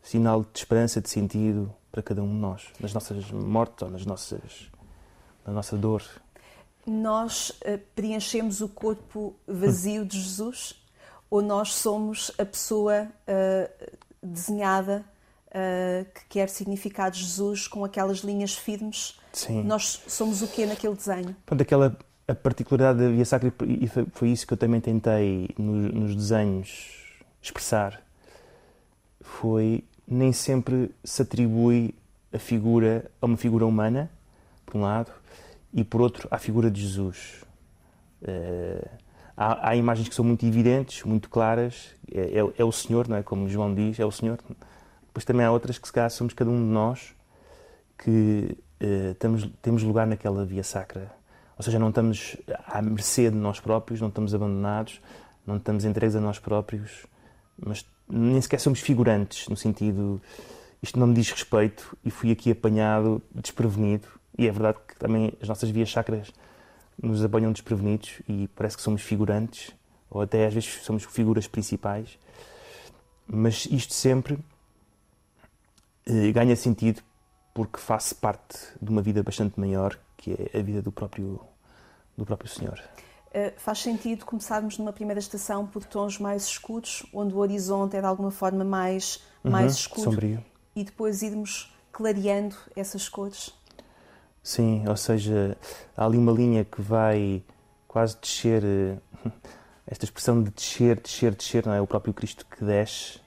sinal 0.03 0.43
de 0.43 0.59
esperança, 0.59 1.01
de 1.01 1.09
sentido 1.09 1.73
para 1.90 2.03
cada 2.03 2.23
um 2.23 2.29
de 2.29 2.35
nós, 2.35 2.69
nas 2.81 2.93
nossas 2.93 3.31
mortes 3.31 3.83
ou 3.83 3.90
nas 3.90 4.07
nossas, 4.07 4.71
na 5.47 5.53
nossa 5.53 5.77
dor. 5.77 6.03
Nós 6.87 7.51
uh, 7.51 7.79
preenchemos 7.95 8.61
o 8.61 8.69
corpo 8.69 9.35
vazio 9.47 10.05
de 10.05 10.21
Jesus 10.21 10.75
ou 11.31 11.40
nós 11.43 11.75
somos 11.75 12.33
a 12.38 12.45
pessoa 12.45 13.07
uh, 13.07 13.97
desenhada 14.23 15.05
uh, 15.49 16.05
que 16.12 16.25
quer 16.29 16.49
significar 16.49 17.14
Jesus 17.14 17.69
com 17.69 17.85
aquelas 17.85 18.19
linhas 18.19 18.55
firmes? 18.55 19.19
Sim. 19.33 19.62
Nós 19.62 20.03
somos 20.09 20.43
o 20.43 20.49
que 20.49 20.66
naquele 20.66 20.95
desenho? 20.95 21.37
Pronto, 21.47 21.62
aquela 21.62 21.97
a 22.27 22.35
particularidade 22.35 23.01
da 23.01 23.09
Via 23.09 23.25
Sacra, 23.25 23.53
e 23.66 23.88
foi 23.88 24.29
isso 24.29 24.47
que 24.47 24.53
eu 24.53 24.57
também 24.57 24.81
tentei 24.81 25.51
nos, 25.59 25.93
nos 25.93 26.14
desenhos 26.14 27.01
expressar, 27.43 28.01
foi 29.21 29.83
nem 30.07 30.33
sempre 30.33 30.95
se 31.03 31.23
atribui 31.23 31.93
a 32.33 32.38
figura 32.38 33.11
a 33.21 33.27
uma 33.27 33.37
figura 33.37 33.66
humana, 33.66 34.09
por 34.64 34.77
um 34.77 34.83
lado, 34.83 35.11
e 35.72 35.85
por 35.85 36.00
outro 36.00 36.28
à 36.30 36.38
figura 36.38 36.70
de 36.70 36.80
Jesus. 36.80 37.44
Uh, 38.22 38.88
há, 39.37 39.70
há, 39.70 39.76
imagens 39.76 40.09
que 40.09 40.14
são 40.14 40.24
muito 40.24 40.44
evidentes, 40.44 41.02
muito 41.04 41.28
claras. 41.28 41.94
É, 42.12 42.38
é, 42.38 42.52
é, 42.59 42.64
o 42.64 42.72
Senhor, 42.72 43.09
não 43.09 43.16
é? 43.16 43.22
Como 43.22 43.48
João 43.48 43.74
diz, 43.74 43.98
é 43.98 44.04
o 44.04 44.11
Senhor. 44.11 44.38
Depois 45.06 45.24
também 45.24 45.44
há 45.44 45.50
outras 45.50 45.78
que, 45.78 45.87
se 45.87 45.92
calhar, 45.92 46.11
somos 46.11 46.35
cada 46.35 46.50
um 46.50 46.56
de 46.56 46.72
nós 46.72 47.14
que 47.98 48.56
uh, 48.83 49.14
temos, 49.14 49.48
temos 49.62 49.83
lugar 49.83 50.06
naquela 50.06 50.44
via 50.44 50.62
sacra. 50.62 51.11
Ou 51.56 51.62
seja, 51.62 51.78
não 51.78 51.90
estamos 51.90 52.37
à 52.66 52.80
mercê 52.80 53.30
de 53.30 53.37
nós 53.37 53.61
próprios, 53.61 54.00
não 54.00 54.09
estamos 54.09 54.35
abandonados, 54.35 55.00
não 55.46 55.56
estamos 55.56 55.85
entregues 55.85 56.16
a 56.16 56.20
nós 56.20 56.38
próprios, 56.38 57.06
mas 57.59 57.85
nem 58.09 58.40
sequer 58.40 58.59
somos 58.59 58.80
figurantes, 58.80 59.46
no 59.46 59.56
sentido 59.56 60.20
isto 60.83 60.98
não 60.98 61.06
me 61.06 61.14
diz 61.14 61.30
respeito 61.30 61.96
e 62.04 62.11
fui 62.11 62.33
aqui 62.33 62.50
apanhado 62.50 63.22
desprevenido. 63.35 64.09
E 64.38 64.47
é 64.47 64.51
verdade 64.51 64.79
que 64.87 64.97
também 64.97 65.33
as 65.40 65.49
nossas 65.49 65.71
vias 65.71 65.90
sacras 65.90 66.33
nos 67.03 67.25
apanham 67.25 67.53
desprevenidos 67.53 68.21
e 68.29 68.49
parece 68.49 68.77
que 68.77 68.83
somos 68.83 69.03
figurantes, 69.03 69.75
ou 70.11 70.21
até 70.21 70.47
às 70.47 70.55
vezes 70.55 70.83
somos 70.83 71.05
figuras 71.05 71.47
principais, 71.47 72.19
mas 73.27 73.66
isto 73.71 73.95
sempre 73.95 74.38
eh, 76.07 76.33
ganha 76.33 76.57
sentido 76.57 77.03
porque 77.55 77.79
faço 77.79 78.14
parte 78.16 78.59
de 78.81 78.90
uma 78.90 79.03
vida 79.03 79.23
bastante 79.23 79.59
maior, 79.59 79.99
que 80.16 80.33
é 80.53 80.59
a 80.59 80.62
vida 80.62 80.83
do 80.83 80.93
próprio, 80.93 81.40
do 82.16 82.25
próprio 82.25 82.49
Senhor. 82.49 82.81
Uh, 83.29 83.53
faz 83.59 83.79
sentido 83.79 84.25
começarmos 84.25 84.77
numa 84.77 84.93
primeira 84.93 85.21
estação 85.21 85.64
por 85.66 85.85
tons 85.85 86.19
mais 86.19 86.45
escuros, 86.45 87.07
onde 87.12 87.33
o 87.33 87.38
horizonte 87.38 87.97
é 87.97 88.01
de 88.01 88.07
alguma 88.07 88.31
forma 88.31 88.64
mais, 88.64 89.23
uhum, 89.45 89.53
mais 89.53 89.75
escuro, 89.75 90.11
sombrio. 90.11 90.45
e 90.75 90.83
depois 90.83 91.23
irmos 91.23 91.73
clareando 91.93 92.57
essas 92.75 93.09
cores? 93.09 93.55
Sim, 94.42 94.85
ou 94.88 94.96
seja, 94.96 95.57
há 95.96 96.05
ali 96.05 96.16
uma 96.16 96.33
linha 96.33 96.64
que 96.64 96.81
vai 96.81 97.42
quase 97.87 98.16
descer, 98.20 98.62
eh, 98.64 98.96
esta 99.87 100.05
expressão 100.05 100.42
de 100.42 100.50
descer, 100.50 101.00
descer, 101.00 101.35
descer, 101.35 101.66
não 101.66 101.74
é? 101.74 101.81
O 101.81 101.87
próprio 101.87 102.14
Cristo 102.14 102.46
que 102.46 102.64
desce 102.64 103.20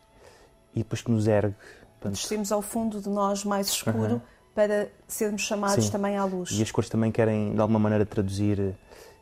e 0.73 0.79
depois 0.79 1.01
que 1.01 1.11
nos 1.11 1.27
ergue. 1.27 1.55
Portanto... 1.99 2.13
Descemos 2.13 2.51
ao 2.51 2.61
fundo 2.61 2.99
de 2.99 3.09
nós 3.09 3.43
mais 3.43 3.67
escuro 3.67 4.21
para 4.55 4.89
sermos 5.07 5.41
chamados 5.41 5.85
Sim. 5.85 5.91
também 5.91 6.17
à 6.17 6.25
luz. 6.25 6.51
E 6.51 6.61
as 6.61 6.71
cores 6.71 6.89
também 6.89 7.11
querem, 7.11 7.53
de 7.53 7.59
alguma 7.59 7.79
maneira, 7.79 8.05
traduzir 8.05 8.59
eh, 8.59 8.73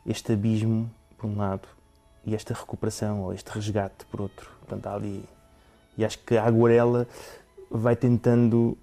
este 0.06 0.34
abismo, 0.34 0.90
por 1.18 1.28
um 1.28 1.38
lado, 1.38 1.68
e 2.26 2.36
esta 2.36 2.54
recuperação, 2.54 3.22
ou 3.22 3.34
este 3.34 3.50
resgate, 3.50 4.06
por 4.06 4.22
outro. 4.22 4.50
Portanto, 4.60 4.88
há 4.88 4.96
ali. 4.96 5.24
E 5.98 6.06
acho 6.06 6.20
que 6.20 6.38
a 6.38 6.46
aguarela 6.46 7.08
vai 7.70 7.96
tentando 7.96 8.78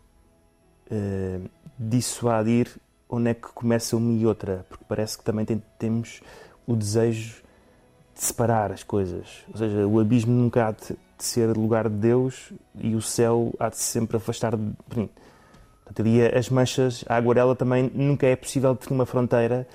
uh, 0.90 1.50
dissuadir 1.78 2.68
onde 3.08 3.30
é 3.30 3.34
que 3.34 3.48
começa 3.48 3.96
uma 3.96 4.12
e 4.12 4.26
outra, 4.26 4.66
porque 4.68 4.84
parece 4.86 5.16
que 5.16 5.24
também 5.24 5.44
tem, 5.44 5.62
temos 5.78 6.20
o 6.66 6.76
desejo 6.76 7.42
de 8.14 8.24
separar 8.24 8.70
as 8.70 8.82
coisas. 8.82 9.44
Ou 9.50 9.56
seja, 9.56 9.86
o 9.86 9.98
abismo 9.98 10.32
nunca 10.32 10.68
há 10.68 10.72
de, 10.72 10.88
de 10.88 11.24
ser 11.24 11.56
lugar 11.56 11.88
de 11.88 11.96
Deus 11.96 12.52
e 12.74 12.94
o 12.94 13.00
céu 13.00 13.54
há 13.58 13.70
de 13.70 13.78
sempre 13.78 14.16
afastar 14.16 14.56
de. 14.56 14.72
Portanto, 15.84 16.00
ali 16.00 16.22
as 16.22 16.50
manchas, 16.50 17.04
a 17.08 17.16
aguarela 17.16 17.56
também 17.56 17.90
nunca 17.94 18.26
é 18.26 18.36
possível 18.36 18.76
ter 18.76 18.92
uma 18.92 19.06
fronteira 19.06 19.66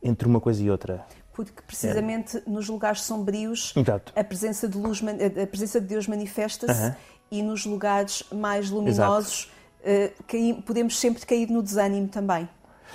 entre 0.00 0.28
uma 0.28 0.40
coisa 0.40 0.62
e 0.62 0.70
outra. 0.70 1.04
Porque 1.32 1.60
precisamente 1.66 2.36
é. 2.36 2.42
nos 2.46 2.68
lugares 2.68 3.02
sombrios 3.02 3.72
Exato. 3.74 4.12
a 4.14 4.22
presença 4.22 4.68
de 4.68 4.78
luz, 4.78 5.02
a 5.02 5.46
presença 5.46 5.80
de 5.80 5.86
Deus 5.86 6.06
manifesta-se 6.06 6.80
uh 6.80 6.90
-huh. 6.90 6.96
e 7.30 7.42
nos 7.42 7.64
lugares 7.66 8.22
mais 8.32 8.70
luminosos 8.70 9.50
uh, 9.80 10.62
podemos 10.62 10.98
sempre 10.98 11.24
cair 11.26 11.48
no 11.48 11.62
desânimo 11.62 12.08
também. 12.08 12.48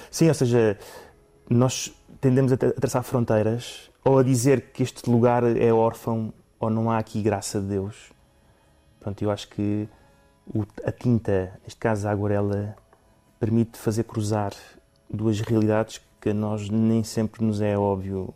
Sim, 0.10 0.28
ou 0.28 0.34
seja, 0.34 0.78
nós 1.50 1.94
tendemos 2.22 2.52
a, 2.52 2.58
traçar 2.58 3.04
fronteiras 3.04 3.90
ou 4.04 4.20
a 4.20 4.24
dizer 4.24 4.72
que 4.72 4.84
este 4.84 5.10
lugar 5.10 5.44
é 5.44 5.72
órfão 5.74 6.34
ou 6.60 6.70
não 6.70 6.92
há 6.92 6.98
aqui 6.98 7.22
graça 7.22 7.60
de 7.60 7.68
Deus. 7.68 8.12
Pronto, 9.00 9.22
eu 9.22 9.32
acho 9.32 9.48
que 9.50 9.88
a 10.84 10.92
tinta, 10.92 11.60
neste 11.64 11.80
caso 11.80 12.08
a 12.08 12.12
aguarela, 12.12 12.76
permite 13.40 13.78
fazer 13.78 14.04
cruzar 14.04 14.54
duas 15.10 15.40
realidades 15.42 16.02
que 16.22 16.30
a 16.30 16.34
nós 16.34 16.70
nem 16.70 17.04
sempre 17.04 17.44
nos 17.44 17.62
é 17.62 17.78
óbvio 17.78 18.34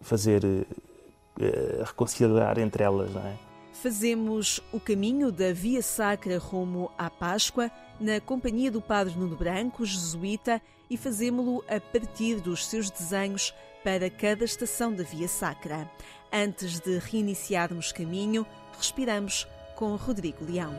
fazer 0.00 0.44
uh, 0.44 1.84
reconciliar 1.84 2.58
entre 2.58 2.82
elas, 2.82 3.12
não 3.12 3.20
é? 3.20 3.47
Fazemos 3.82 4.60
o 4.72 4.80
caminho 4.80 5.30
da 5.30 5.52
Via 5.52 5.80
Sacra 5.82 6.36
rumo 6.36 6.90
à 6.98 7.08
Páscoa 7.08 7.70
na 8.00 8.20
companhia 8.20 8.72
do 8.72 8.80
Padre 8.80 9.16
Nuno 9.16 9.36
Branco, 9.36 9.86
jesuíta, 9.86 10.60
e 10.90 10.96
fazemos-lo 10.96 11.64
a 11.68 11.78
partir 11.80 12.40
dos 12.40 12.66
seus 12.66 12.90
desenhos 12.90 13.54
para 13.84 14.10
cada 14.10 14.44
estação 14.44 14.92
da 14.92 15.04
Via 15.04 15.28
Sacra. 15.28 15.88
Antes 16.32 16.80
de 16.80 16.98
reiniciarmos 16.98 17.92
caminho, 17.92 18.44
respiramos 18.76 19.46
com 19.76 19.94
Rodrigo 19.94 20.44
Leão. 20.44 20.74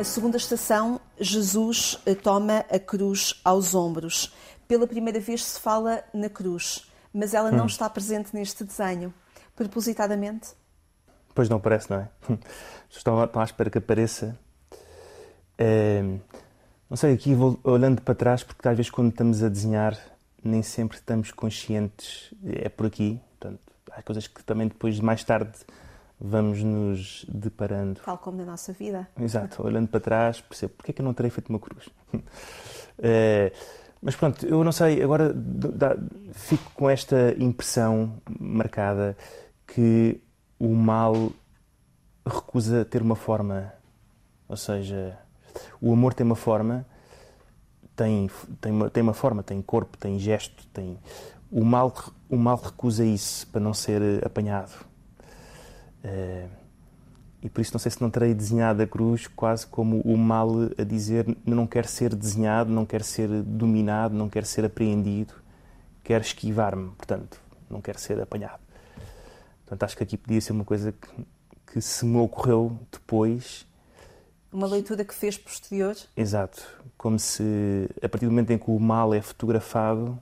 A 0.00 0.04
segunda 0.04 0.38
estação, 0.38 0.98
Jesus 1.20 2.00
eh, 2.06 2.14
toma 2.14 2.64
a 2.70 2.78
cruz 2.78 3.38
aos 3.44 3.74
ombros. 3.74 4.34
Pela 4.66 4.86
primeira 4.86 5.20
vez 5.20 5.44
se 5.44 5.60
fala 5.60 6.02
na 6.14 6.30
cruz, 6.30 6.90
mas 7.12 7.34
ela 7.34 7.50
não 7.50 7.64
hum. 7.64 7.66
está 7.66 7.86
presente 7.90 8.34
neste 8.34 8.64
desenho. 8.64 9.12
Propositadamente? 9.54 10.54
Pois 11.34 11.50
não 11.50 11.58
aparece, 11.58 11.90
não 11.90 11.98
é? 11.98 12.08
Estão, 12.88 13.22
estão 13.22 13.42
à 13.42 13.44
espera 13.44 13.68
que 13.68 13.76
apareça. 13.76 14.38
É, 15.58 16.02
não 16.88 16.96
sei, 16.96 17.12
aqui 17.12 17.34
vou 17.34 17.60
olhando 17.62 18.00
para 18.00 18.14
trás, 18.14 18.42
porque 18.42 18.66
às 18.66 18.74
vezes 18.74 18.90
quando 18.90 19.10
estamos 19.10 19.42
a 19.42 19.50
desenhar 19.50 19.98
nem 20.42 20.62
sempre 20.62 20.96
estamos 20.96 21.30
conscientes, 21.30 22.32
é 22.42 22.70
por 22.70 22.86
aqui. 22.86 23.20
Portanto, 23.38 23.60
há 23.92 24.02
coisas 24.02 24.26
que 24.26 24.42
também 24.44 24.66
depois, 24.66 24.98
mais 24.98 25.22
tarde, 25.22 25.58
vamos 26.20 26.62
nos 26.62 27.24
deparando. 27.28 28.00
Tal 28.04 28.18
como 28.18 28.38
na 28.38 28.44
nossa 28.44 28.72
vida. 28.72 29.08
Exato, 29.18 29.64
olhando 29.64 29.88
para 29.88 30.00
trás, 30.00 30.40
percebo 30.40 30.74
porque 30.76 30.90
é 30.90 30.94
que 30.94 31.00
eu 31.00 31.04
não 31.04 31.14
terei 31.14 31.30
feito 31.30 31.48
uma 31.48 31.58
cruz. 31.58 31.88
é, 32.98 33.52
mas 34.02 34.14
pronto, 34.14 34.44
eu 34.44 34.62
não 34.62 34.72
sei, 34.72 35.02
agora 35.02 35.32
dá, 35.32 35.96
fico 36.32 36.70
com 36.74 36.90
esta 36.90 37.34
impressão 37.38 38.20
marcada 38.38 39.16
que 39.66 40.20
o 40.58 40.68
mal 40.74 41.32
recusa 42.26 42.84
ter 42.84 43.00
uma 43.00 43.16
forma. 43.16 43.72
Ou 44.46 44.56
seja, 44.56 45.18
o 45.80 45.92
amor 45.92 46.12
tem 46.12 46.26
uma 46.26 46.36
forma, 46.36 46.84
tem, 47.96 48.28
tem, 48.60 48.72
uma, 48.72 48.90
tem 48.90 49.02
uma 49.02 49.14
forma, 49.14 49.42
tem 49.42 49.62
corpo, 49.62 49.96
tem 49.96 50.18
gesto, 50.18 50.66
tem. 50.68 50.98
O 51.50 51.64
mal, 51.64 51.94
o 52.28 52.36
mal 52.36 52.56
recusa 52.56 53.04
isso 53.04 53.46
para 53.46 53.60
não 53.60 53.72
ser 53.72 54.24
apanhado 54.24 54.89
Uh, 56.04 56.60
e 57.42 57.48
por 57.48 57.60
isso 57.60 57.72
não 57.72 57.78
sei 57.78 57.90
se 57.90 58.00
não 58.02 58.10
terei 58.10 58.34
desenhado 58.34 58.82
a 58.82 58.86
cruz 58.86 59.26
quase 59.26 59.66
como 59.66 60.00
o 60.00 60.16
mal 60.16 60.50
a 60.76 60.84
dizer 60.84 61.26
não 61.44 61.66
quer 61.66 61.86
ser 61.86 62.14
desenhado, 62.14 62.70
não 62.70 62.84
quer 62.84 63.02
ser 63.02 63.28
dominado, 63.42 64.14
não 64.14 64.28
quer 64.28 64.44
ser 64.44 64.64
apreendido, 64.64 65.32
quer 66.04 66.20
esquivar-me, 66.20 66.90
portanto, 66.90 67.40
não 67.68 67.80
quer 67.80 67.98
ser 67.98 68.20
apanhado. 68.20 68.60
Portanto, 69.64 69.82
acho 69.84 69.96
que 69.96 70.02
aqui 70.02 70.16
podia 70.18 70.40
ser 70.40 70.52
uma 70.52 70.64
coisa 70.64 70.92
que, 70.92 71.08
que 71.72 71.80
se 71.80 72.04
me 72.04 72.18
ocorreu 72.18 72.78
depois. 72.92 73.66
Uma 74.52 74.66
leitura 74.66 75.04
que 75.04 75.14
fez 75.14 75.38
posterior? 75.38 75.96
Exato. 76.16 76.62
Como 76.98 77.18
se, 77.18 77.88
a 78.02 78.08
partir 78.08 78.26
do 78.26 78.32
momento 78.32 78.50
em 78.50 78.58
que 78.58 78.70
o 78.70 78.78
mal 78.78 79.14
é 79.14 79.22
fotografado, 79.22 80.20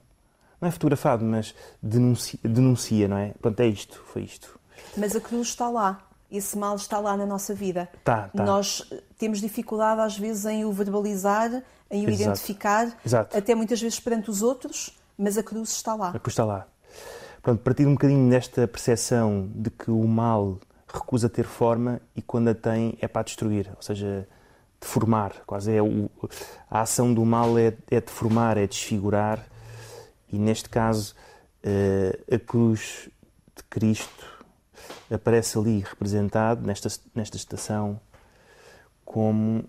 não 0.61 0.69
é 0.69 0.71
fotografado, 0.71 1.25
mas 1.25 1.53
denuncia, 1.81 2.39
denuncia 2.43 3.07
não 3.09 3.17
é? 3.17 3.33
Pronto, 3.41 3.59
é 3.59 3.67
isto, 3.67 4.01
foi 4.05 4.21
isto 4.21 4.58
mas 4.97 5.15
a 5.15 5.21
cruz 5.21 5.49
está 5.49 5.69
lá. 5.69 6.01
Esse 6.31 6.57
mal 6.57 6.75
está 6.75 6.99
lá 6.99 7.17
na 7.17 7.25
nossa 7.25 7.53
vida. 7.55 7.89
Tá, 8.03 8.29
tá. 8.35 8.43
Nós 8.43 8.85
eh, 8.91 9.01
temos 9.17 9.41
dificuldade, 9.41 10.01
às 10.01 10.17
vezes, 10.17 10.45
em 10.45 10.63
o 10.63 10.71
verbalizar, 10.71 11.63
em 11.89 12.05
o 12.05 12.09
Exato. 12.09 12.21
identificar, 12.21 12.97
Exato. 13.03 13.35
até 13.35 13.55
muitas 13.55 13.81
vezes 13.81 13.99
perante 13.99 14.29
os 14.29 14.43
outros, 14.43 14.95
mas 15.17 15.37
a 15.37 15.43
cruz 15.43 15.69
está 15.71 15.95
lá. 15.95 16.09
A 16.09 16.19
cruz 16.19 16.33
está 16.33 16.45
lá. 16.45 16.67
Pronto, 17.41 17.63
partir 17.63 17.87
um 17.87 17.93
bocadinho 17.93 18.29
desta 18.29 18.67
percepção 18.67 19.49
de 19.55 19.71
que 19.71 19.89
o 19.89 20.07
mal 20.07 20.59
recusa 20.87 21.29
ter 21.29 21.45
forma 21.45 21.99
e 22.15 22.21
quando 22.21 22.49
a 22.49 22.55
tem 22.55 22.97
é 23.01 23.07
para 23.07 23.23
destruir, 23.23 23.71
ou 23.75 23.81
seja, 23.81 24.27
deformar. 24.79 25.33
Quase 25.45 25.73
é 25.73 25.81
o, 25.81 26.09
a 26.69 26.81
ação 26.81 27.13
do 27.13 27.25
mal 27.25 27.57
é, 27.57 27.73
é 27.89 28.01
deformar, 28.01 28.57
é 28.57 28.67
desfigurar. 28.67 29.45
E 30.31 30.37
neste 30.37 30.69
caso, 30.69 31.15
uh, 31.63 32.35
a 32.35 32.39
cruz 32.39 33.09
de 33.55 33.63
Cristo 33.69 34.38
aparece 35.11 35.57
ali 35.57 35.79
representado 35.79 36.65
nesta, 36.65 36.89
nesta 37.13 37.37
estação 37.37 37.99
como 39.05 39.65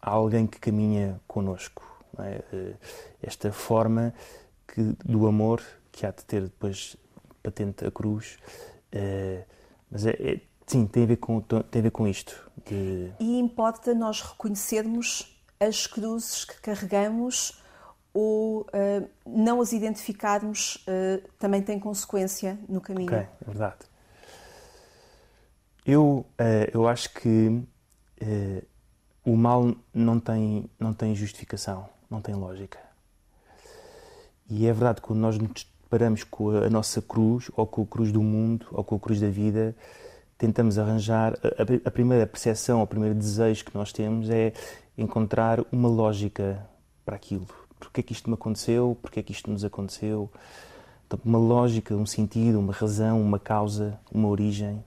alguém 0.00 0.46
que 0.46 0.58
caminha 0.58 1.20
conosco. 1.26 1.86
É? 2.18 2.42
Eh, 2.52 2.74
esta 3.22 3.52
forma 3.52 4.12
que, 4.66 4.94
do 5.04 5.26
amor 5.26 5.62
que 5.92 6.06
há 6.06 6.10
de 6.10 6.24
ter 6.24 6.42
depois 6.42 6.96
patente 7.42 7.84
a 7.84 7.90
cruz, 7.90 8.38
é, 8.92 9.44
mas 9.90 10.06
é, 10.06 10.10
é, 10.10 10.40
sim, 10.66 10.86
tem 10.86 11.04
a 11.04 11.06
ver 11.06 11.16
com, 11.16 11.40
tem 11.40 11.80
a 11.80 11.82
ver 11.82 11.90
com 11.90 12.06
isto. 12.06 12.50
De... 12.66 13.12
E 13.18 13.38
importa 13.38 13.94
nós 13.94 14.20
reconhecermos 14.20 15.40
as 15.60 15.86
cruzes 15.86 16.44
que 16.44 16.60
carregamos 16.60 17.62
ou 18.14 18.62
uh, 18.62 19.08
não 19.26 19.60
as 19.60 19.72
identificarmos 19.72 20.76
uh, 20.86 21.22
também 21.38 21.62
tem 21.62 21.78
consequência 21.78 22.58
no 22.68 22.80
caminho. 22.80 23.12
Ok, 23.12 23.18
é 23.18 23.44
verdade. 23.44 23.78
Eu, 25.84 26.26
uh, 26.38 26.70
eu 26.72 26.86
acho 26.86 27.12
que 27.14 27.48
uh, 27.48 28.66
o 29.24 29.36
mal 29.36 29.74
não 29.92 30.20
tem, 30.20 30.68
não 30.78 30.92
tem 30.92 31.14
justificação, 31.14 31.88
não 32.10 32.20
tem 32.20 32.34
lógica. 32.34 32.78
E 34.50 34.66
é 34.66 34.72
verdade 34.72 35.00
quando 35.00 35.18
nós 35.20 35.38
nos 35.38 35.66
deparamos 35.82 36.22
com 36.24 36.50
a 36.50 36.68
nossa 36.68 37.00
cruz, 37.00 37.50
ou 37.56 37.66
com 37.66 37.82
a 37.82 37.86
cruz 37.86 38.12
do 38.12 38.22
mundo, 38.22 38.66
ou 38.72 38.84
com 38.84 38.96
a 38.96 39.00
cruz 39.00 39.20
da 39.20 39.28
vida, 39.28 39.74
tentamos 40.36 40.78
arranjar. 40.78 41.34
A, 41.42 41.88
a 41.88 41.90
primeira 41.90 42.26
percepção, 42.26 42.82
o 42.82 42.86
primeiro 42.86 43.14
desejo 43.14 43.64
que 43.64 43.74
nós 43.74 43.92
temos 43.92 44.28
é 44.30 44.52
encontrar 44.96 45.64
uma 45.72 45.88
lógica 45.88 46.66
para 47.04 47.16
aquilo. 47.16 47.46
Porquê 47.78 48.00
é 48.00 48.02
que 48.02 48.12
isto 48.12 48.28
me 48.28 48.34
aconteceu? 48.34 48.96
Porquê 49.00 49.20
é 49.20 49.22
que 49.22 49.32
isto 49.32 49.50
nos 49.50 49.64
aconteceu? 49.64 50.30
Então, 51.06 51.18
uma 51.24 51.38
lógica, 51.38 51.94
um 51.94 52.04
sentido, 52.04 52.58
uma 52.58 52.72
razão, 52.72 53.20
uma 53.20 53.38
causa, 53.38 53.98
uma 54.12 54.28
origem. 54.28 54.84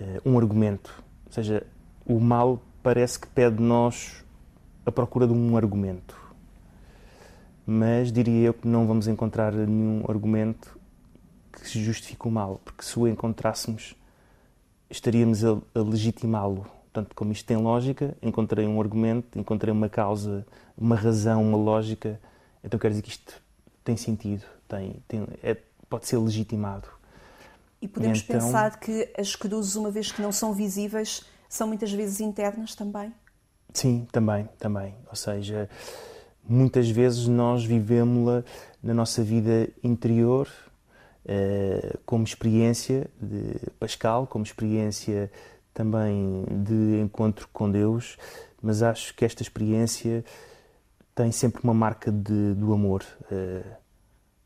Eh, 0.00 0.20
um 0.24 0.38
argumento. 0.38 1.02
Ou 1.26 1.32
seja, 1.32 1.66
o 2.06 2.20
mal 2.20 2.62
parece 2.82 3.18
que 3.18 3.26
pede 3.26 3.56
de 3.56 3.62
nós 3.62 4.24
a 4.86 4.92
procura 4.92 5.26
de 5.26 5.32
um 5.32 5.56
argumento. 5.56 6.16
Mas 7.66 8.10
diria 8.10 8.46
eu 8.46 8.54
que 8.54 8.66
não 8.66 8.86
vamos 8.86 9.06
encontrar 9.08 9.52
nenhum 9.52 10.04
argumento 10.08 10.78
que 11.52 11.68
se 11.68 11.82
justifique 11.82 12.26
o 12.26 12.30
mal, 12.30 12.60
porque 12.64 12.82
se 12.82 12.98
o 12.98 13.06
encontrássemos, 13.06 13.94
estaríamos 14.88 15.44
a, 15.44 15.58
a 15.74 15.80
legitimá-lo. 15.80 16.66
Portanto, 16.84 17.14
como 17.14 17.32
isto 17.32 17.44
tem 17.44 17.56
lógica, 17.56 18.16
encontrei 18.22 18.66
um 18.66 18.80
argumento, 18.80 19.38
encontrei 19.38 19.72
uma 19.72 19.88
causa, 19.88 20.46
uma 20.76 20.96
razão, 20.96 21.42
uma 21.42 21.58
lógica, 21.58 22.18
então 22.64 22.78
quer 22.78 22.90
dizer 22.90 23.02
que 23.02 23.10
isto 23.10 23.42
tem 23.84 23.96
sentido, 23.96 24.44
tem, 24.66 25.02
tem 25.06 25.26
é, 25.42 25.56
pode 25.90 26.06
ser 26.06 26.16
legitimado. 26.16 26.97
E 27.80 27.86
podemos 27.86 28.22
então... 28.22 28.40
pensar 28.40 28.78
que 28.78 29.12
as 29.16 29.36
cruzes, 29.36 29.76
uma 29.76 29.90
vez 29.90 30.10
que 30.10 30.20
não 30.20 30.32
são 30.32 30.52
visíveis, 30.52 31.24
são 31.48 31.68
muitas 31.68 31.92
vezes 31.92 32.20
internas 32.20 32.74
também? 32.74 33.12
Sim, 33.72 34.06
também, 34.10 34.48
também. 34.58 34.94
Ou 35.08 35.14
seja, 35.14 35.68
muitas 36.42 36.88
vezes 36.90 37.26
nós 37.28 37.64
vivemos-la 37.64 38.44
na 38.82 38.94
nossa 38.94 39.22
vida 39.22 39.68
interior, 39.82 40.48
eh, 41.24 41.96
como 42.04 42.24
experiência 42.24 43.08
de 43.20 43.54
Pascal, 43.78 44.26
como 44.26 44.44
experiência 44.44 45.30
também 45.72 46.44
de 46.64 47.00
encontro 47.00 47.48
com 47.52 47.70
Deus, 47.70 48.16
mas 48.60 48.82
acho 48.82 49.14
que 49.14 49.24
esta 49.24 49.42
experiência 49.42 50.24
tem 51.14 51.30
sempre 51.30 51.62
uma 51.62 51.74
marca 51.74 52.10
de, 52.10 52.54
do 52.54 52.72
amor. 52.72 53.04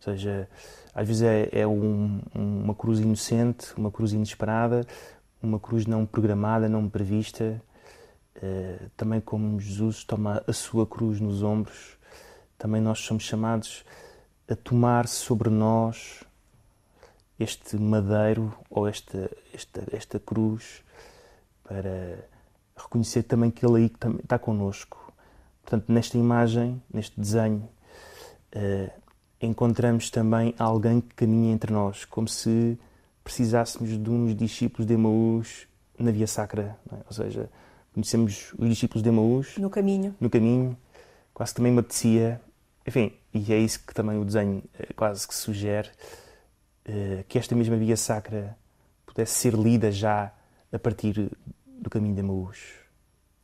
Ou 0.04 0.12
seja, 0.12 0.48
às 0.92 1.06
vezes 1.06 1.22
é, 1.22 1.48
é 1.52 1.66
um, 1.66 2.20
uma 2.34 2.74
cruz 2.74 2.98
inocente, 2.98 3.72
uma 3.76 3.90
cruz 3.90 4.12
inesperada, 4.12 4.84
uma 5.40 5.60
cruz 5.60 5.86
não 5.86 6.04
programada, 6.04 6.68
não 6.68 6.88
prevista. 6.88 7.62
Uh, 8.36 8.90
também 8.96 9.20
como 9.20 9.60
Jesus 9.60 10.02
toma 10.02 10.42
a 10.48 10.52
sua 10.52 10.84
cruz 10.84 11.20
nos 11.20 11.44
ombros, 11.44 11.96
também 12.58 12.80
nós 12.80 12.98
somos 12.98 13.22
chamados 13.22 13.84
a 14.50 14.56
tomar 14.56 15.06
sobre 15.06 15.48
nós 15.48 16.24
este 17.38 17.76
madeiro 17.76 18.52
ou 18.68 18.88
esta, 18.88 19.30
esta, 19.54 19.84
esta 19.92 20.18
cruz 20.18 20.82
para 21.62 22.26
reconhecer 22.76 23.22
também 23.22 23.50
que 23.50 23.64
Ele 23.64 23.76
aí 23.76 23.92
está 24.22 24.38
connosco. 24.38 25.12
Portanto, 25.62 25.92
nesta 25.92 26.18
imagem, 26.18 26.82
neste 26.92 27.20
desenho, 27.20 27.68
uh, 28.56 29.01
encontramos 29.42 30.10
também 30.10 30.54
alguém 30.58 31.00
que 31.00 31.14
caminha 31.14 31.52
entre 31.52 31.72
nós, 31.72 32.04
como 32.04 32.28
se 32.28 32.78
precisássemos 33.24 33.98
de 33.98 34.10
uns 34.10 34.34
discípulos 34.34 34.86
de 34.86 34.94
Emaús 34.94 35.66
na 35.98 36.10
Via 36.10 36.26
Sacra. 36.26 36.76
É? 36.92 36.96
Ou 37.06 37.12
seja, 37.12 37.50
conhecemos 37.92 38.52
os 38.58 38.68
discípulos 38.68 39.02
de 39.02 39.08
Emaús 39.08 39.56
no 39.58 39.70
caminho. 39.70 40.14
No 40.20 40.30
caminho, 40.30 40.76
quase 41.34 41.54
também 41.54 41.72
me 41.72 41.80
apetecia. 41.80 42.40
Enfim, 42.86 43.12
e 43.32 43.52
é 43.52 43.58
isso 43.58 43.84
que 43.86 43.94
também 43.94 44.18
o 44.18 44.24
desenho 44.24 44.62
eh, 44.78 44.92
quase 44.94 45.26
que 45.26 45.34
sugere, 45.34 45.88
eh, 46.84 47.24
que 47.28 47.38
esta 47.38 47.54
mesma 47.54 47.76
Via 47.76 47.96
Sacra 47.96 48.56
pudesse 49.06 49.34
ser 49.34 49.54
lida 49.54 49.92
já 49.92 50.32
a 50.72 50.78
partir 50.78 51.30
do 51.66 51.90
caminho 51.90 52.14
de 52.14 52.20
Emaús 52.20 52.81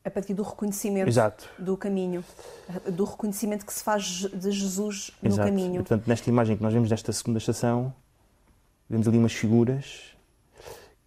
a 0.08 0.10
partir 0.10 0.34
do 0.34 0.42
reconhecimento 0.42 1.08
Exato. 1.08 1.48
do 1.58 1.76
caminho, 1.76 2.24
do 2.90 3.04
reconhecimento 3.04 3.64
que 3.64 3.72
se 3.72 3.82
faz 3.84 4.04
de 4.32 4.50
Jesus 4.50 5.10
no 5.22 5.28
Exato. 5.28 5.48
caminho. 5.48 5.74
E, 5.74 5.78
portanto, 5.78 6.06
nesta 6.06 6.28
imagem 6.28 6.56
que 6.56 6.62
nós 6.62 6.72
vemos 6.72 6.90
nesta 6.90 7.12
segunda 7.12 7.38
estação, 7.38 7.92
vemos 8.88 9.06
ali 9.06 9.18
umas 9.18 9.32
figuras. 9.32 10.16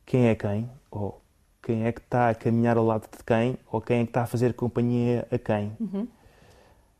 Quem 0.05 0.27
é 0.27 0.35
quem? 0.35 0.69
Ou 0.89 1.21
quem 1.61 1.85
é 1.85 1.91
que 1.91 1.99
está 1.99 2.29
a 2.29 2.35
caminhar 2.35 2.77
ao 2.77 2.85
lado 2.85 3.03
de 3.03 3.23
quem 3.23 3.57
ou 3.71 3.79
quem 3.79 3.99
é 3.99 4.03
que 4.03 4.09
está 4.09 4.23
a 4.23 4.27
fazer 4.27 4.53
companhia 4.53 5.27
a 5.31 5.37
quem. 5.37 5.75
Uhum. 5.79 6.07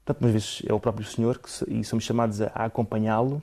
Portanto, 0.03 0.21
umas 0.21 0.31
vezes 0.31 0.61
é 0.67 0.73
o 0.73 0.79
próprio 0.79 1.05
Senhor 1.05 1.39
que, 1.39 1.49
e 1.67 1.83
somos 1.83 2.03
chamados 2.03 2.41
a, 2.41 2.51
a 2.53 2.65
acompanhá-lo, 2.65 3.41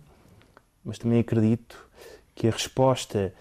mas 0.85 0.99
também 0.99 1.21
acredito 1.21 1.89
que 2.35 2.49
a 2.49 2.51
resposta 2.51 3.33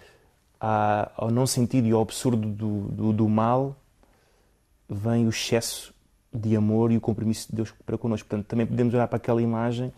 à, 0.59 1.11
ao 1.15 1.31
não 1.31 1.47
sentido 1.47 1.87
e 1.87 1.91
ao 1.91 2.01
absurdo 2.01 2.47
do, 2.47 2.81
do, 2.89 3.13
do, 3.13 3.29
mal 3.29 3.75
vem 4.89 5.25
o 5.25 5.29
excesso 5.29 5.93
de 6.33 6.55
amor 6.55 6.91
e 6.91 6.97
o 6.97 7.01
compromisso 7.01 7.49
de 7.49 7.55
Deus 7.55 7.73
para 7.85 7.97
connosco. 7.97 8.27
Portanto, 8.27 8.47
também 8.47 8.65
podemos 8.65 8.93
olhar 8.93 9.07
para 9.07 9.17
aquela 9.17 9.41
imagem 9.41 9.91